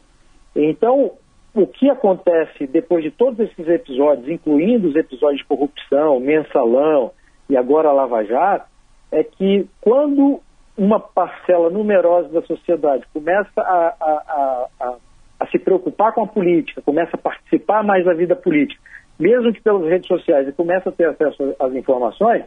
Então, 0.55 1.11
o 1.55 1.65
que 1.65 1.89
acontece 1.89 2.67
depois 2.67 3.03
de 3.03 3.09
todos 3.09 3.39
esses 3.39 3.67
episódios, 3.67 4.29
incluindo 4.29 4.89
os 4.89 4.95
episódios 4.95 5.39
de 5.39 5.47
corrupção, 5.47 6.19
mensalão 6.19 7.11
e 7.49 7.57
agora 7.57 7.91
Lava 7.91 8.23
Jato, 8.23 8.65
é 9.11 9.23
que 9.23 9.67
quando 9.81 10.39
uma 10.77 10.99
parcela 10.99 11.69
numerosa 11.69 12.29
da 12.29 12.41
sociedade 12.43 13.03
começa 13.13 13.61
a, 13.61 13.95
a, 14.01 14.67
a, 14.79 14.95
a 15.39 15.47
se 15.47 15.59
preocupar 15.59 16.13
com 16.13 16.23
a 16.23 16.27
política, 16.27 16.81
começa 16.81 17.11
a 17.15 17.19
participar 17.19 17.83
mais 17.83 18.03
da 18.05 18.13
vida 18.13 18.35
política, 18.35 18.81
mesmo 19.23 19.53
que 19.53 19.61
pelas 19.61 19.87
redes 19.87 20.07
sociais, 20.07 20.45
e 20.49 20.51
começa 20.51 20.89
a 20.89 20.91
ter 20.91 21.07
acesso 21.07 21.55
às 21.57 21.73
informações, 21.73 22.43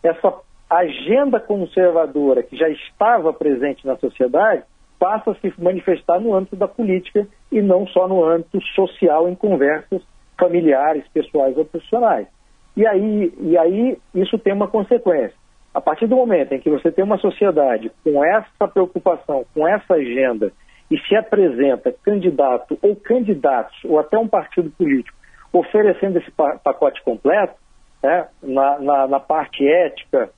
essa 0.00 0.32
agenda 0.70 1.40
conservadora 1.40 2.44
que 2.44 2.56
já 2.56 2.68
estava 2.68 3.32
presente 3.32 3.84
na 3.84 3.96
sociedade 3.96 4.62
passa 4.96 5.32
a 5.32 5.34
se 5.34 5.52
manifestar 5.58 6.20
no 6.20 6.32
âmbito 6.32 6.54
da 6.54 6.68
política 6.68 7.26
e 7.50 7.60
não 7.60 7.84
só 7.88 8.06
no 8.06 8.24
âmbito 8.24 8.60
social 8.76 9.28
em 9.28 9.34
conversas 9.34 10.00
familiares, 10.38 11.04
pessoais 11.08 11.56
ou 11.56 11.64
profissionais. 11.64 12.28
E 12.76 12.86
aí, 12.86 13.34
e 13.40 13.58
aí 13.58 13.98
isso 14.14 14.38
tem 14.38 14.52
uma 14.52 14.68
consequência. 14.68 15.34
A 15.74 15.80
partir 15.80 16.06
do 16.06 16.14
momento 16.14 16.52
em 16.52 16.60
que 16.60 16.70
você 16.70 16.92
tem 16.92 17.04
uma 17.04 17.18
sociedade 17.18 17.90
com 18.04 18.24
essa 18.24 18.68
preocupação, 18.68 19.44
com 19.52 19.66
essa 19.66 19.94
agenda, 19.94 20.52
e 20.88 20.98
se 20.98 21.16
apresenta 21.16 21.94
candidato 22.04 22.78
ou 22.80 22.94
candidatos, 22.94 23.76
ou 23.84 23.98
até 23.98 24.16
um 24.18 24.28
partido 24.28 24.70
político, 24.70 25.19
oferecendo 25.52 26.18
esse 26.18 26.30
pacote 26.30 27.02
completo, 27.02 27.54
né, 28.02 28.28
na, 28.42 28.78
na, 28.78 29.08
na 29.08 29.20
parte 29.20 29.66
ética 29.66 30.30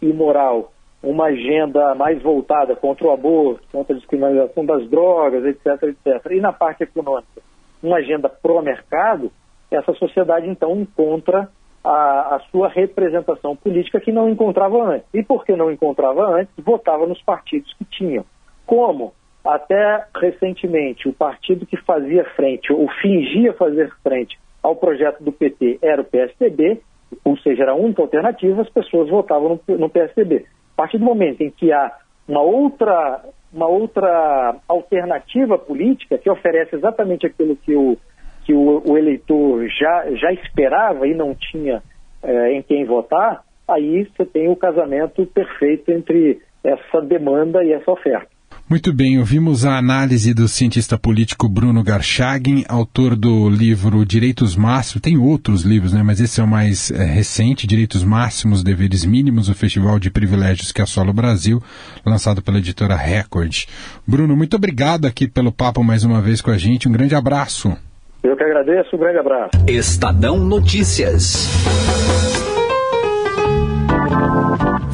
e 0.00 0.12
moral, 0.12 0.72
uma 1.02 1.26
agenda 1.26 1.94
mais 1.94 2.22
voltada 2.22 2.74
contra 2.74 3.06
o 3.06 3.10
aborto, 3.10 3.66
contra 3.70 3.94
a 3.94 3.98
descriminalização 3.98 4.64
das 4.64 4.88
drogas, 4.88 5.44
etc., 5.44 5.82
etc. 5.82 6.32
E 6.32 6.40
na 6.40 6.52
parte 6.52 6.82
econômica, 6.82 7.42
uma 7.82 7.96
agenda 7.96 8.28
pró-mercado, 8.28 9.30
essa 9.70 9.92
sociedade 9.94 10.48
então 10.48 10.76
encontra 10.76 11.48
a, 11.82 12.36
a, 12.36 12.40
sua 12.50 12.68
representação 12.68 13.54
política 13.54 14.00
que 14.00 14.10
não 14.10 14.28
encontrava 14.28 14.82
antes. 14.82 15.06
E 15.12 15.22
porque 15.22 15.54
não 15.54 15.70
encontrava 15.70 16.26
antes, 16.34 16.52
votava 16.64 17.06
nos 17.06 17.20
partidos 17.22 17.72
que 17.74 17.84
tinham. 17.84 18.24
Como 18.66 19.12
até 19.44 20.04
recentemente, 20.16 21.08
o 21.08 21.12
partido 21.12 21.66
que 21.66 21.76
fazia 21.76 22.24
frente, 22.36 22.72
ou 22.72 22.88
fingia 23.02 23.52
fazer 23.52 23.92
frente 24.02 24.38
ao 24.62 24.74
projeto 24.74 25.22
do 25.22 25.30
PT 25.30 25.78
era 25.82 26.00
o 26.00 26.04
PSDB, 26.04 26.80
ou 27.22 27.36
seja, 27.38 27.64
era 27.64 27.72
a 27.72 27.76
única 27.76 28.00
alternativa, 28.00 28.62
as 28.62 28.70
pessoas 28.70 29.10
votavam 29.10 29.60
no, 29.68 29.88
PSDB. 29.90 30.46
A 30.72 30.76
partir 30.76 30.98
do 30.98 31.04
momento 31.04 31.42
em 31.42 31.50
que 31.50 31.70
há 31.70 31.92
uma 32.26 32.40
outra, 32.40 33.22
uma 33.52 33.68
outra 33.68 34.56
alternativa 34.66 35.58
política 35.58 36.16
que 36.16 36.30
oferece 36.30 36.74
exatamente 36.74 37.26
aquilo 37.26 37.54
que 37.56 37.76
o, 37.76 37.98
que 38.44 38.54
o, 38.54 38.82
o 38.84 38.96
eleitor 38.96 39.68
já, 39.68 40.10
já 40.12 40.32
esperava 40.32 41.06
e 41.06 41.14
não 41.14 41.34
tinha 41.34 41.82
é, 42.22 42.52
em 42.52 42.62
quem 42.62 42.86
votar, 42.86 43.44
aí 43.68 44.04
você 44.04 44.24
tem 44.24 44.48
o 44.48 44.56
casamento 44.56 45.26
perfeito 45.26 45.92
entre 45.92 46.40
essa 46.64 47.02
demanda 47.02 47.62
e 47.62 47.72
essa 47.72 47.90
oferta. 47.90 48.33
Muito 48.68 48.94
bem, 48.94 49.18
ouvimos 49.18 49.66
a 49.66 49.76
análise 49.76 50.32
do 50.32 50.48
cientista 50.48 50.96
político 50.96 51.46
Bruno 51.50 51.82
Garchagen, 51.82 52.64
autor 52.66 53.14
do 53.14 53.50
livro 53.50 54.06
Direitos 54.06 54.56
Máximos. 54.56 55.02
Tem 55.02 55.18
outros 55.18 55.62
livros, 55.62 55.92
né? 55.92 56.02
Mas 56.02 56.18
esse 56.18 56.40
é 56.40 56.44
o 56.44 56.48
mais 56.48 56.90
é, 56.90 57.04
recente, 57.04 57.66
Direitos 57.66 58.02
Máximos, 58.02 58.62
Deveres 58.62 59.04
Mínimos, 59.04 59.50
o 59.50 59.54
Festival 59.54 59.98
de 59.98 60.10
Privilégios 60.10 60.72
que 60.72 60.80
assola 60.80 61.10
o 61.10 61.14
Brasil, 61.14 61.62
lançado 62.06 62.40
pela 62.40 62.56
editora 62.56 62.96
Record. 62.96 63.66
Bruno, 64.06 64.34
muito 64.34 64.56
obrigado 64.56 65.04
aqui 65.04 65.28
pelo 65.28 65.52
papo 65.52 65.84
mais 65.84 66.02
uma 66.02 66.22
vez 66.22 66.40
com 66.40 66.50
a 66.50 66.56
gente. 66.56 66.88
Um 66.88 66.92
grande 66.92 67.14
abraço. 67.14 67.76
Eu 68.22 68.34
que 68.34 68.44
agradeço, 68.44 68.96
um 68.96 68.98
grande 68.98 69.18
abraço. 69.18 69.50
Estadão 69.68 70.38
Notícias. 70.38 71.46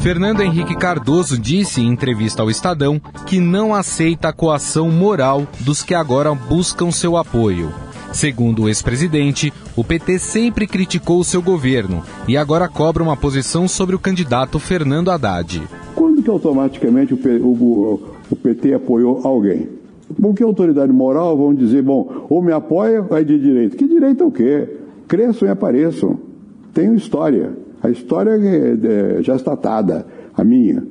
Fernando 0.01 0.41
Henrique 0.41 0.75
Cardoso 0.75 1.37
disse 1.37 1.79
em 1.79 1.87
entrevista 1.87 2.41
ao 2.41 2.49
Estadão 2.49 2.99
que 3.27 3.39
não 3.39 3.71
aceita 3.71 4.29
a 4.29 4.33
coação 4.33 4.89
moral 4.89 5.45
dos 5.59 5.83
que 5.83 5.93
agora 5.93 6.33
buscam 6.33 6.89
seu 6.89 7.15
apoio. 7.15 7.69
Segundo 8.11 8.63
o 8.63 8.67
ex-presidente, 8.67 9.53
o 9.77 9.83
PT 9.83 10.17
sempre 10.17 10.65
criticou 10.65 11.19
o 11.19 11.23
seu 11.23 11.39
governo 11.39 12.01
e 12.27 12.35
agora 12.35 12.67
cobra 12.67 13.03
uma 13.03 13.15
posição 13.15 13.67
sobre 13.67 13.95
o 13.95 13.99
candidato 13.99 14.57
Fernando 14.57 15.11
Haddad. 15.11 15.61
Quando 15.93 16.23
que 16.23 16.29
automaticamente 16.31 17.13
o 17.13 18.35
PT 18.35 18.73
apoiou 18.73 19.21
alguém? 19.23 19.69
Por 20.19 20.33
que 20.33 20.41
autoridade 20.41 20.91
moral 20.91 21.37
vão 21.37 21.53
dizer, 21.53 21.83
bom, 21.83 22.25
ou 22.27 22.41
me 22.41 22.51
apoia 22.51 23.05
ou 23.07 23.15
é 23.15 23.23
de 23.23 23.37
direito? 23.37 23.77
Que 23.77 23.87
direito 23.87 24.23
é 24.23 24.25
o 24.25 24.31
quê? 24.31 24.67
Cresçam 25.07 25.47
e 25.47 25.51
apareçam. 25.51 26.17
Tenho 26.73 26.95
história. 26.95 27.51
A 27.83 27.89
história 27.89 28.31
é, 28.31 29.17
é, 29.17 29.23
já 29.23 29.35
a 30.35 30.43
minha. 30.43 30.83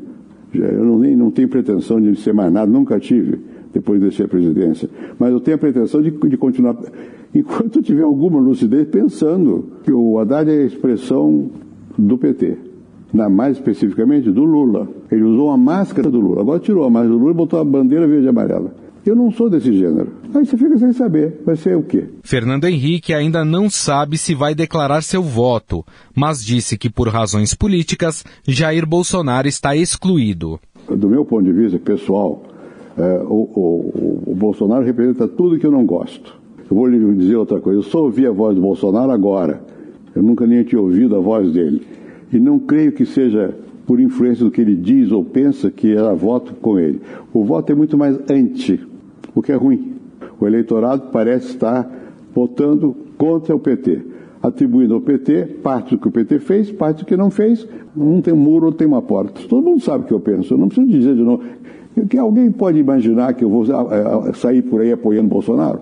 Eu 0.52 0.84
não, 0.84 0.98
nem, 0.98 1.14
não 1.14 1.30
tenho 1.30 1.48
pretensão 1.48 2.00
de 2.00 2.16
ser 2.16 2.34
mais 2.34 2.52
nada, 2.52 2.70
nunca 2.70 2.98
tive, 2.98 3.38
depois 3.72 4.00
de 4.00 4.08
deixar 4.08 4.24
a 4.24 4.28
presidência. 4.28 4.88
Mas 5.18 5.30
eu 5.30 5.40
tenho 5.40 5.56
a 5.56 5.60
pretensão 5.60 6.02
de, 6.02 6.10
de 6.10 6.36
continuar, 6.36 6.76
enquanto 7.34 7.80
tiver 7.80 8.02
alguma 8.02 8.40
lucidez, 8.40 8.88
pensando 8.88 9.66
que 9.84 9.92
o 9.92 10.18
Haddad 10.18 10.50
é 10.50 10.62
a 10.62 10.66
expressão 10.66 11.50
do 11.96 12.18
PT. 12.18 12.56
Na, 13.12 13.28
mais 13.28 13.56
especificamente 13.56 14.30
do 14.30 14.44
Lula. 14.44 14.88
Ele 15.10 15.24
usou 15.24 15.50
a 15.50 15.56
máscara 15.56 16.08
do 16.08 16.20
Lula. 16.20 16.42
Agora 16.42 16.60
tirou 16.60 16.84
a 16.84 16.90
máscara 16.90 17.12
do 17.12 17.18
Lula 17.18 17.32
e 17.32 17.36
botou 17.36 17.58
a 17.58 17.64
bandeira 17.64 18.06
verde 18.06 18.26
e 18.26 18.28
amarela. 18.28 18.72
Eu 19.04 19.16
não 19.16 19.30
sou 19.30 19.48
desse 19.48 19.72
gênero. 19.72 20.08
Aí 20.34 20.44
você 20.44 20.56
fica 20.56 20.76
sem 20.76 20.92
saber. 20.92 21.40
Vai 21.44 21.56
ser 21.56 21.76
o 21.76 21.82
quê? 21.82 22.04
Fernando 22.22 22.66
Henrique 22.66 23.14
ainda 23.14 23.44
não 23.44 23.70
sabe 23.70 24.18
se 24.18 24.34
vai 24.34 24.54
declarar 24.54 25.02
seu 25.02 25.22
voto, 25.22 25.84
mas 26.14 26.44
disse 26.44 26.76
que 26.76 26.90
por 26.90 27.08
razões 27.08 27.54
políticas, 27.54 28.22
Jair 28.46 28.86
Bolsonaro 28.86 29.48
está 29.48 29.74
excluído. 29.74 30.60
Do 30.88 31.08
meu 31.08 31.24
ponto 31.24 31.44
de 31.44 31.52
vista 31.52 31.78
pessoal, 31.78 32.42
é, 32.98 33.22
o, 33.24 33.48
o, 33.54 34.22
o, 34.26 34.34
Bolsonaro 34.34 34.84
representa 34.84 35.26
tudo 35.26 35.58
que 35.58 35.66
eu 35.66 35.70
não 35.70 35.86
gosto. 35.86 36.38
Eu 36.70 36.76
vou 36.76 36.86
lhe 36.86 37.16
dizer 37.16 37.36
outra 37.36 37.58
coisa. 37.58 37.78
Eu 37.78 37.84
só 37.84 38.02
ouvi 38.02 38.26
a 38.26 38.30
voz 38.30 38.54
do 38.54 38.60
Bolsonaro 38.60 39.10
agora. 39.10 39.62
Eu 40.14 40.22
nunca 40.22 40.46
nem 40.46 40.62
tinha 40.62 40.80
ouvido 40.80 41.16
a 41.16 41.20
voz 41.20 41.50
dele. 41.52 41.82
E 42.30 42.38
não 42.38 42.58
creio 42.58 42.92
que 42.92 43.06
seja 43.06 43.54
por 43.86 43.98
influência 43.98 44.44
do 44.44 44.50
que 44.50 44.60
ele 44.60 44.76
diz 44.76 45.10
ou 45.10 45.24
pensa 45.24 45.70
que 45.70 45.92
era 45.92 46.14
voto 46.14 46.54
com 46.54 46.78
ele. 46.78 47.00
O 47.32 47.44
voto 47.44 47.72
é 47.72 47.74
muito 47.74 47.96
mais 47.96 48.18
anti 48.30 48.89
o 49.34 49.42
que 49.42 49.52
é 49.52 49.54
ruim. 49.54 49.94
O 50.40 50.46
eleitorado 50.46 51.08
parece 51.12 51.48
estar 51.48 51.88
votando 52.34 52.96
contra 53.18 53.54
o 53.54 53.58
PT, 53.58 54.02
atribuindo 54.42 54.94
ao 54.94 55.00
PT 55.00 55.44
parte 55.62 55.94
do 55.94 56.00
que 56.00 56.08
o 56.08 56.10
PT 56.10 56.38
fez, 56.40 56.70
parte 56.70 57.00
do 57.00 57.06
que 57.06 57.16
não 57.16 57.30
fez. 57.30 57.66
Um 57.96 58.20
tem 58.20 58.32
um 58.32 58.36
muro, 58.36 58.66
outro 58.66 58.78
tem 58.78 58.88
uma 58.88 59.02
porta. 59.02 59.40
Todo 59.48 59.64
mundo 59.64 59.82
sabe 59.82 60.04
o 60.04 60.06
que 60.06 60.14
eu 60.14 60.20
penso, 60.20 60.54
eu 60.54 60.58
não 60.58 60.68
preciso 60.68 60.90
dizer 60.90 61.14
de 61.14 61.22
novo. 61.22 61.42
Que 62.08 62.16
alguém 62.16 62.50
pode 62.50 62.78
imaginar 62.78 63.34
que 63.34 63.44
eu 63.44 63.50
vou 63.50 63.64
eh, 63.64 64.32
sair 64.34 64.62
por 64.62 64.80
aí 64.80 64.92
apoiando 64.92 65.28
Bolsonaro? 65.28 65.80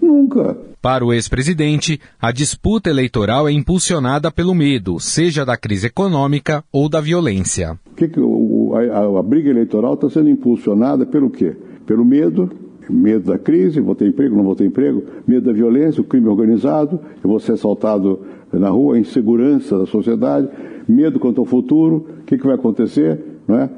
Nunca. 0.00 0.56
Para 0.80 1.04
o 1.04 1.12
ex-presidente, 1.12 1.98
a 2.20 2.30
disputa 2.30 2.88
eleitoral 2.88 3.48
é 3.48 3.52
impulsionada 3.52 4.30
pelo 4.30 4.54
medo, 4.54 5.00
seja 5.00 5.44
da 5.44 5.56
crise 5.56 5.88
econômica 5.88 6.62
ou 6.70 6.88
da 6.88 7.00
violência. 7.00 7.76
Que 7.96 8.06
que 8.06 8.20
o, 8.20 8.72
a, 8.74 9.18
a 9.18 9.22
briga 9.22 9.50
eleitoral 9.50 9.94
está 9.94 10.08
sendo 10.08 10.28
impulsionada 10.28 11.04
pelo 11.04 11.28
quê? 11.28 11.56
Pelo 11.84 12.04
medo, 12.04 12.50
Medo 12.88 13.32
da 13.32 13.38
crise, 13.38 13.80
vou 13.80 13.94
ter 13.94 14.06
emprego, 14.06 14.36
não 14.36 14.44
vou 14.44 14.54
ter 14.54 14.64
emprego. 14.64 15.02
Medo 15.26 15.46
da 15.46 15.52
violência, 15.52 16.00
o 16.00 16.04
crime 16.04 16.28
organizado, 16.28 17.00
eu 17.22 17.28
vou 17.28 17.40
ser 17.40 17.52
assaltado 17.52 18.20
na 18.52 18.68
rua, 18.68 18.96
a 18.96 18.98
insegurança 18.98 19.78
da 19.78 19.86
sociedade. 19.86 20.48
Medo 20.88 21.18
quanto 21.18 21.40
ao 21.40 21.44
futuro, 21.44 22.06
o 22.20 22.24
que, 22.24 22.38
que 22.38 22.46
vai 22.46 22.54
acontecer, 22.54 23.20
não 23.46 23.58
é? 23.58 23.70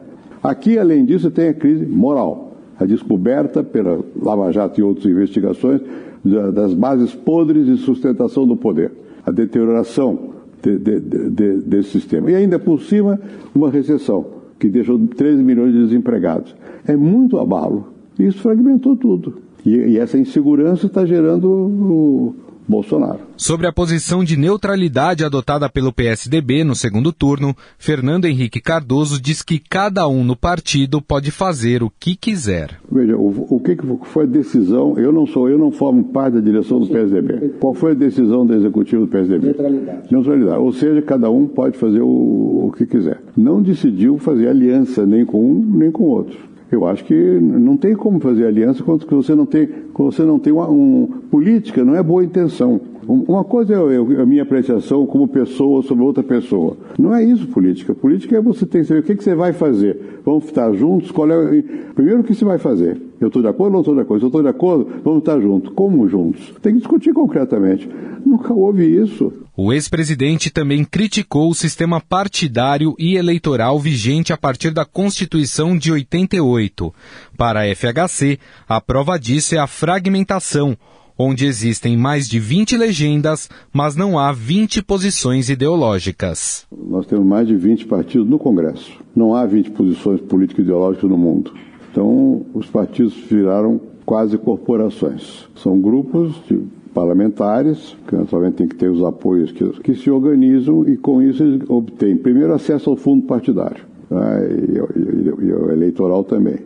Aqui, 0.42 0.78
além 0.78 1.04
disso, 1.04 1.30
tem 1.30 1.48
a 1.48 1.54
crise 1.54 1.84
moral. 1.86 2.56
A 2.78 2.84
descoberta 2.84 3.64
pela 3.64 4.00
Lava 4.20 4.52
Jato 4.52 4.80
e 4.80 4.82
outras 4.82 5.06
investigações 5.06 5.80
das 6.24 6.74
bases 6.74 7.14
podres 7.14 7.66
de 7.66 7.76
sustentação 7.78 8.46
do 8.46 8.56
poder. 8.56 8.92
A 9.26 9.30
deterioração 9.30 10.36
de, 10.62 10.78
de, 10.78 11.00
de, 11.00 11.52
desse 11.62 11.90
sistema. 11.90 12.30
E 12.30 12.34
ainda 12.34 12.58
por 12.58 12.80
cima, 12.80 13.20
uma 13.54 13.70
recessão 13.70 14.26
que 14.58 14.68
deixou 14.68 14.98
13 14.98 15.42
milhões 15.42 15.72
de 15.72 15.80
desempregados. 15.80 16.54
É 16.86 16.96
muito 16.96 17.38
abalo. 17.38 17.97
Isso 18.18 18.38
fragmentou 18.38 18.96
tudo. 18.96 19.42
E, 19.64 19.70
e 19.70 19.98
essa 19.98 20.18
insegurança 20.18 20.86
está 20.86 21.04
gerando 21.04 21.48
o 21.48 22.34
Bolsonaro. 22.68 23.20
Sobre 23.36 23.66
a 23.66 23.72
posição 23.72 24.22
de 24.22 24.36
neutralidade 24.36 25.24
adotada 25.24 25.68
pelo 25.70 25.92
PSDB 25.92 26.64
no 26.64 26.74
segundo 26.74 27.12
turno, 27.12 27.56
Fernando 27.78 28.26
Henrique 28.26 28.60
Cardoso 28.60 29.20
diz 29.20 29.42
que 29.42 29.58
cada 29.58 30.06
um 30.06 30.22
no 30.22 30.36
partido 30.36 31.00
pode 31.00 31.30
fazer 31.30 31.82
o 31.82 31.90
que 31.98 32.14
quiser. 32.14 32.78
Veja, 32.92 33.16
o, 33.16 33.46
o 33.48 33.60
que 33.60 33.76
foi 34.04 34.24
a 34.24 34.26
decisão? 34.26 34.98
Eu 34.98 35.10
não 35.10 35.26
sou, 35.26 35.48
eu 35.48 35.56
não 35.56 35.70
formo 35.70 36.04
parte 36.04 36.34
da 36.34 36.40
direção 36.40 36.80
do. 36.80 36.88
PSDB. 36.88 37.54
Qual 37.60 37.74
foi 37.74 37.92
a 37.92 37.94
decisão 37.94 38.44
do 38.44 38.54
executivo 38.54 39.06
do 39.06 39.08
PSDB? 39.08 39.46
Neutralidade. 39.46 40.08
Neutralidade. 40.10 40.58
Ou 40.58 40.72
seja, 40.72 41.02
cada 41.02 41.30
um 41.30 41.46
pode 41.46 41.78
fazer 41.78 42.00
o, 42.00 42.66
o 42.66 42.72
que 42.76 42.86
quiser. 42.86 43.20
Não 43.36 43.62
decidiu 43.62 44.18
fazer 44.18 44.48
aliança 44.48 45.06
nem 45.06 45.24
com 45.24 45.38
um 45.40 45.60
nem 45.60 45.90
com 45.90 46.04
outro. 46.04 46.48
Eu 46.70 46.86
acho 46.86 47.04
que 47.04 47.14
não 47.14 47.76
tem 47.76 47.94
como 47.94 48.20
fazer 48.20 48.46
aliança 48.46 48.82
quando 48.82 49.06
você 49.06 49.34
não 49.34 49.46
tem, 49.46 49.66
quando 49.92 50.12
você 50.12 50.22
não 50.22 50.38
tem 50.38 50.52
uma 50.52 50.68
um, 50.68 51.06
política, 51.30 51.84
não 51.84 51.94
é 51.94 52.02
boa 52.02 52.22
intenção. 52.22 52.80
Uma 53.08 53.42
coisa 53.42 53.72
é 53.72 54.20
a 54.20 54.26
minha 54.26 54.42
apreciação 54.42 55.06
como 55.06 55.26
pessoa 55.26 55.82
sobre 55.82 56.04
outra 56.04 56.22
pessoa. 56.22 56.76
Não 56.98 57.14
é 57.14 57.24
isso 57.24 57.46
política. 57.46 57.94
Política 57.94 58.36
é 58.36 58.40
você 58.42 58.66
tem 58.66 58.82
que 58.82 58.86
saber 58.86 59.00
o 59.00 59.02
que, 59.02 59.14
você 59.14 59.34
vai 59.34 59.54
fazer. 59.54 60.20
Vamos 60.26 60.44
estar 60.44 60.70
juntos? 60.74 61.10
Qual 61.10 61.26
é, 61.30 61.62
primeiro 61.94 62.20
o 62.20 62.24
que 62.24 62.34
você 62.34 62.44
vai 62.44 62.58
fazer? 62.58 63.00
Eu 63.18 63.28
estou 63.28 63.40
de 63.40 63.48
acordo 63.48 63.68
ou 63.68 63.72
não 63.72 63.80
estou 63.80 63.94
de 63.94 64.02
acordo? 64.02 64.20
Se 64.20 64.24
eu 64.26 64.28
estou 64.28 64.42
de 64.42 64.48
acordo, 64.48 64.86
vamos 65.02 65.20
estar 65.20 65.40
juntos. 65.40 65.72
Como 65.74 66.06
juntos? 66.06 66.52
Tem 66.60 66.74
que 66.74 66.80
discutir 66.80 67.14
concretamente. 67.14 67.88
Nunca 68.26 68.52
houve 68.52 68.84
isso. 68.84 69.32
O 69.56 69.72
ex-presidente 69.72 70.50
também 70.50 70.84
criticou 70.84 71.48
o 71.48 71.54
sistema 71.54 72.02
partidário 72.02 72.94
e 72.98 73.16
eleitoral 73.16 73.80
vigente 73.80 74.34
a 74.34 74.36
partir 74.36 74.70
da 74.70 74.84
Constituição 74.84 75.78
de 75.78 75.90
88. 75.90 76.94
Para 77.38 77.62
a 77.62 77.74
FHC, 77.74 78.38
a 78.68 78.82
prova 78.82 79.18
disso 79.18 79.54
é 79.54 79.58
a 79.58 79.66
fragmentação, 79.66 80.76
onde 81.18 81.44
existem 81.46 81.96
mais 81.96 82.28
de 82.28 82.38
20 82.38 82.76
legendas, 82.76 83.48
mas 83.72 83.96
não 83.96 84.18
há 84.18 84.32
20 84.32 84.82
posições 84.82 85.50
ideológicas. 85.50 86.66
Nós 86.70 87.06
temos 87.06 87.26
mais 87.26 87.48
de 87.48 87.56
20 87.56 87.86
partidos 87.86 88.28
no 88.28 88.38
Congresso. 88.38 88.92
Não 89.16 89.34
há 89.34 89.44
20 89.44 89.72
posições 89.72 90.20
político-ideológicas 90.20 91.10
no 91.10 91.18
mundo. 91.18 91.52
Então, 91.90 92.46
os 92.54 92.66
partidos 92.66 93.14
viraram 93.28 93.80
quase 94.06 94.38
corporações. 94.38 95.48
São 95.56 95.80
grupos 95.80 96.34
de 96.48 96.62
parlamentares, 96.94 97.96
que 98.06 98.16
naturalmente 98.16 98.56
tem 98.56 98.68
que 98.68 98.76
ter 98.76 98.88
os 98.88 99.02
apoios 99.04 99.52
que, 99.52 99.68
que 99.80 99.94
se 99.94 100.10
organizam 100.10 100.88
e 100.88 100.96
com 100.96 101.20
isso 101.20 101.42
eles 101.42 101.68
obtêm, 101.68 102.16
primeiro, 102.16 102.54
acesso 102.54 102.90
ao 102.90 102.96
fundo 102.96 103.26
partidário 103.26 103.84
né, 104.10 104.48
e, 104.50 104.98
e, 104.98 105.46
e, 105.46 105.52
o 105.52 105.70
eleitoral 105.70 106.24
também. 106.24 106.56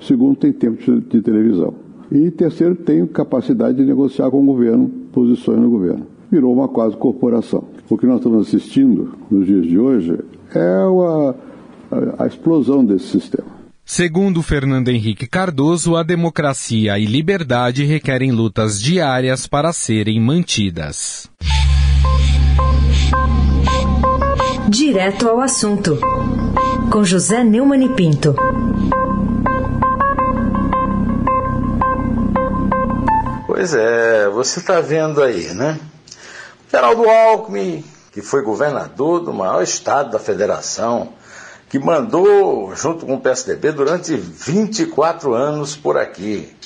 Segundo, 0.00 0.36
tem 0.36 0.52
tempo 0.52 0.82
de, 0.82 1.00
de 1.00 1.22
televisão. 1.22 1.74
E 2.14 2.30
terceiro, 2.30 2.74
tem 2.74 3.06
capacidade 3.06 3.78
de 3.78 3.84
negociar 3.84 4.30
com 4.30 4.42
o 4.42 4.44
governo, 4.44 4.86
posições 5.12 5.58
no 5.58 5.70
governo. 5.70 6.06
Virou 6.30 6.52
uma 6.52 6.68
quase 6.68 6.94
corporação. 6.94 7.64
O 7.88 7.96
que 7.96 8.06
nós 8.06 8.18
estamos 8.18 8.46
assistindo 8.46 9.14
nos 9.30 9.46
dias 9.46 9.66
de 9.66 9.78
hoje 9.78 10.18
é 10.54 10.60
a, 10.60 11.34
a, 11.90 12.24
a 12.24 12.26
explosão 12.26 12.84
desse 12.84 13.06
sistema. 13.06 13.46
Segundo 13.82 14.42
Fernando 14.42 14.88
Henrique 14.88 15.26
Cardoso, 15.26 15.96
a 15.96 16.02
democracia 16.02 16.98
e 16.98 17.06
liberdade 17.06 17.82
requerem 17.84 18.30
lutas 18.30 18.80
diárias 18.80 19.46
para 19.46 19.72
serem 19.72 20.20
mantidas. 20.20 21.30
Direto 24.68 25.28
ao 25.28 25.40
assunto, 25.40 25.98
com 26.90 27.04
José 27.04 27.42
Neumann 27.42 27.86
e 27.86 27.88
Pinto. 27.90 28.34
Pois 33.54 33.74
é, 33.74 34.30
você 34.30 34.60
está 34.60 34.80
vendo 34.80 35.22
aí, 35.22 35.52
né? 35.52 35.78
Geraldo 36.70 37.06
Alckmin, 37.06 37.84
que 38.10 38.22
foi 38.22 38.40
governador 38.40 39.20
do 39.20 39.30
maior 39.30 39.62
estado 39.62 40.10
da 40.10 40.18
federação, 40.18 41.12
que 41.68 41.78
mandou 41.78 42.74
junto 42.74 43.04
com 43.04 43.16
o 43.16 43.20
PSDB 43.20 43.72
durante 43.72 44.16
24 44.16 45.34
anos 45.34 45.76
por 45.76 45.98
aqui. 45.98 46.56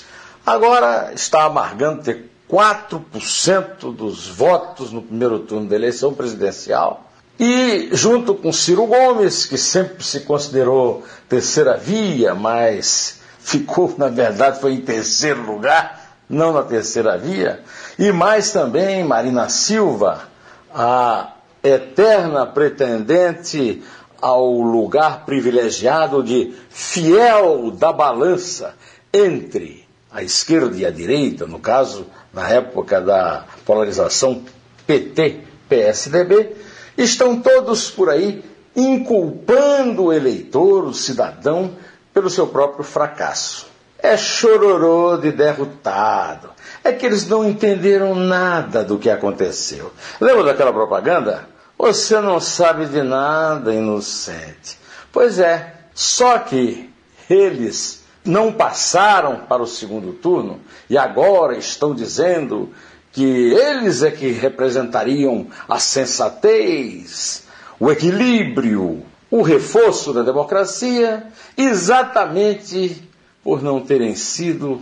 Agora 0.46 1.10
está 1.12 1.42
amargando 1.42 2.04
ter 2.04 2.30
4% 2.48 3.92
dos 3.92 4.28
votos 4.28 4.92
no 4.92 5.02
primeiro 5.02 5.40
turno 5.40 5.68
da 5.68 5.74
eleição 5.74 6.14
presidencial. 6.14 7.10
E 7.36 7.88
junto 7.90 8.32
com 8.32 8.52
Ciro 8.52 8.86
Gomes, 8.86 9.44
que 9.44 9.58
sempre 9.58 10.04
se 10.04 10.20
considerou 10.20 11.02
terceira 11.28 11.76
via, 11.76 12.32
mas 12.32 13.18
ficou, 13.40 13.92
na 13.98 14.06
verdade, 14.06 14.60
foi 14.60 14.74
em 14.74 14.80
terceiro 14.82 15.42
lugar, 15.42 16.05
não 16.28 16.52
na 16.52 16.62
terceira 16.62 17.16
via. 17.16 17.60
E 17.98 18.12
mais 18.12 18.52
também 18.52 19.04
Marina 19.04 19.48
Silva, 19.48 20.28
a 20.74 21.32
eterna 21.62 22.46
pretendente 22.46 23.82
ao 24.20 24.50
lugar 24.50 25.24
privilegiado 25.24 26.22
de 26.22 26.54
fiel 26.70 27.70
da 27.70 27.92
balança 27.92 28.74
entre 29.12 29.86
a 30.10 30.22
esquerda 30.22 30.76
e 30.76 30.86
a 30.86 30.90
direita, 30.90 31.46
no 31.46 31.58
caso, 31.58 32.06
na 32.32 32.48
época 32.48 33.00
da 33.00 33.44
polarização 33.64 34.42
PT-PSDB, 34.86 36.56
estão 36.96 37.40
todos 37.40 37.90
por 37.90 38.08
aí 38.08 38.42
inculpando 38.74 40.04
o 40.04 40.12
eleitor, 40.12 40.84
o 40.84 40.94
cidadão, 40.94 41.76
pelo 42.12 42.30
seu 42.30 42.46
próprio 42.46 42.84
fracasso. 42.84 43.66
É 43.98 44.16
chororô 44.16 45.16
de 45.16 45.32
derrotado. 45.32 46.50
É 46.84 46.92
que 46.92 47.06
eles 47.06 47.26
não 47.28 47.48
entenderam 47.48 48.14
nada 48.14 48.84
do 48.84 48.98
que 48.98 49.10
aconteceu. 49.10 49.92
Lembra 50.20 50.44
daquela 50.44 50.72
propaganda? 50.72 51.48
Você 51.78 52.20
não 52.20 52.40
sabe 52.40 52.86
de 52.86 53.02
nada, 53.02 53.74
inocente. 53.74 54.78
Pois 55.12 55.38
é, 55.38 55.74
só 55.94 56.38
que 56.38 56.90
eles 57.28 58.04
não 58.24 58.52
passaram 58.52 59.40
para 59.48 59.62
o 59.62 59.66
segundo 59.66 60.12
turno 60.12 60.60
e 60.90 60.98
agora 60.98 61.56
estão 61.56 61.94
dizendo 61.94 62.72
que 63.12 63.52
eles 63.52 64.02
é 64.02 64.10
que 64.10 64.30
representariam 64.30 65.46
a 65.68 65.78
sensatez, 65.78 67.44
o 67.80 67.90
equilíbrio, 67.90 69.02
o 69.30 69.42
reforço 69.42 70.12
da 70.12 70.22
democracia, 70.22 71.26
exatamente 71.56 73.05
por 73.46 73.62
não 73.62 73.80
terem 73.80 74.16
sido 74.16 74.80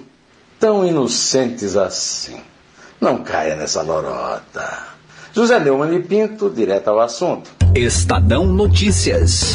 tão 0.59 0.87
inocentes 0.87 1.77
assim. 1.77 2.39
Não 2.99 3.19
caia 3.19 3.55
nessa 3.57 3.83
lorota. 3.83 4.87
José 5.35 5.61
Neumann 5.61 5.95
e 5.97 6.03
Pinto, 6.03 6.49
direto 6.49 6.89
ao 6.89 6.99
assunto. 6.99 7.51
Estadão 7.75 8.47
Notícias. 8.47 9.55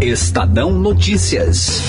Estadão 0.00 0.72
Notícias. 0.72 1.80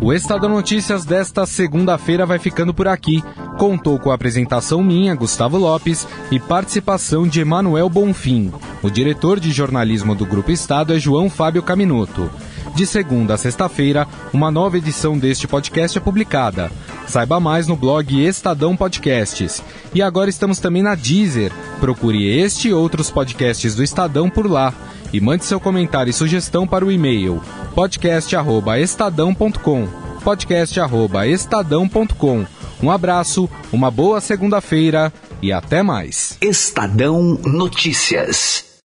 O 0.00 0.12
Estadão 0.12 0.50
Notícias 0.50 1.04
desta 1.04 1.46
segunda-feira 1.46 2.26
vai 2.26 2.40
ficando 2.40 2.74
por 2.74 2.88
aqui. 2.88 3.22
Contou 3.56 4.00
com 4.00 4.10
a 4.10 4.14
apresentação 4.14 4.82
minha, 4.82 5.14
Gustavo 5.14 5.56
Lopes, 5.56 6.08
e 6.32 6.40
participação 6.40 7.26
de 7.26 7.40
Emanuel 7.40 7.88
Bonfim. 7.88 8.52
O 8.82 8.90
diretor 8.90 9.38
de 9.38 9.52
jornalismo 9.52 10.14
do 10.14 10.26
Grupo 10.26 10.50
Estado 10.50 10.92
é 10.92 10.98
João 10.98 11.30
Fábio 11.30 11.62
Caminoto. 11.62 12.28
De 12.74 12.84
segunda 12.84 13.34
a 13.34 13.38
sexta-feira, 13.38 14.08
uma 14.32 14.50
nova 14.50 14.76
edição 14.76 15.16
deste 15.16 15.46
podcast 15.46 15.96
é 15.96 16.00
publicada. 16.00 16.68
Saiba 17.08 17.40
mais 17.40 17.66
no 17.66 17.74
blog 17.74 18.22
Estadão 18.22 18.76
Podcasts. 18.76 19.62
E 19.94 20.02
agora 20.02 20.28
estamos 20.28 20.58
também 20.58 20.82
na 20.82 20.94
Deezer. 20.94 21.50
Procure 21.80 22.38
este 22.38 22.68
e 22.68 22.72
outros 22.72 23.10
podcasts 23.10 23.74
do 23.74 23.82
Estadão 23.82 24.28
por 24.28 24.46
lá. 24.48 24.74
E 25.10 25.18
mande 25.20 25.46
seu 25.46 25.58
comentário 25.58 26.10
e 26.10 26.12
sugestão 26.12 26.66
para 26.66 26.84
o 26.84 26.92
e-mail 26.92 27.42
podcast@estadão.com. 27.74 29.88
podcast@estadão.com. 30.22 32.44
Um 32.82 32.90
abraço, 32.90 33.48
uma 33.72 33.90
boa 33.90 34.20
segunda-feira 34.20 35.10
e 35.40 35.50
até 35.50 35.82
mais. 35.82 36.36
Estadão 36.42 37.40
Notícias. 37.44 38.67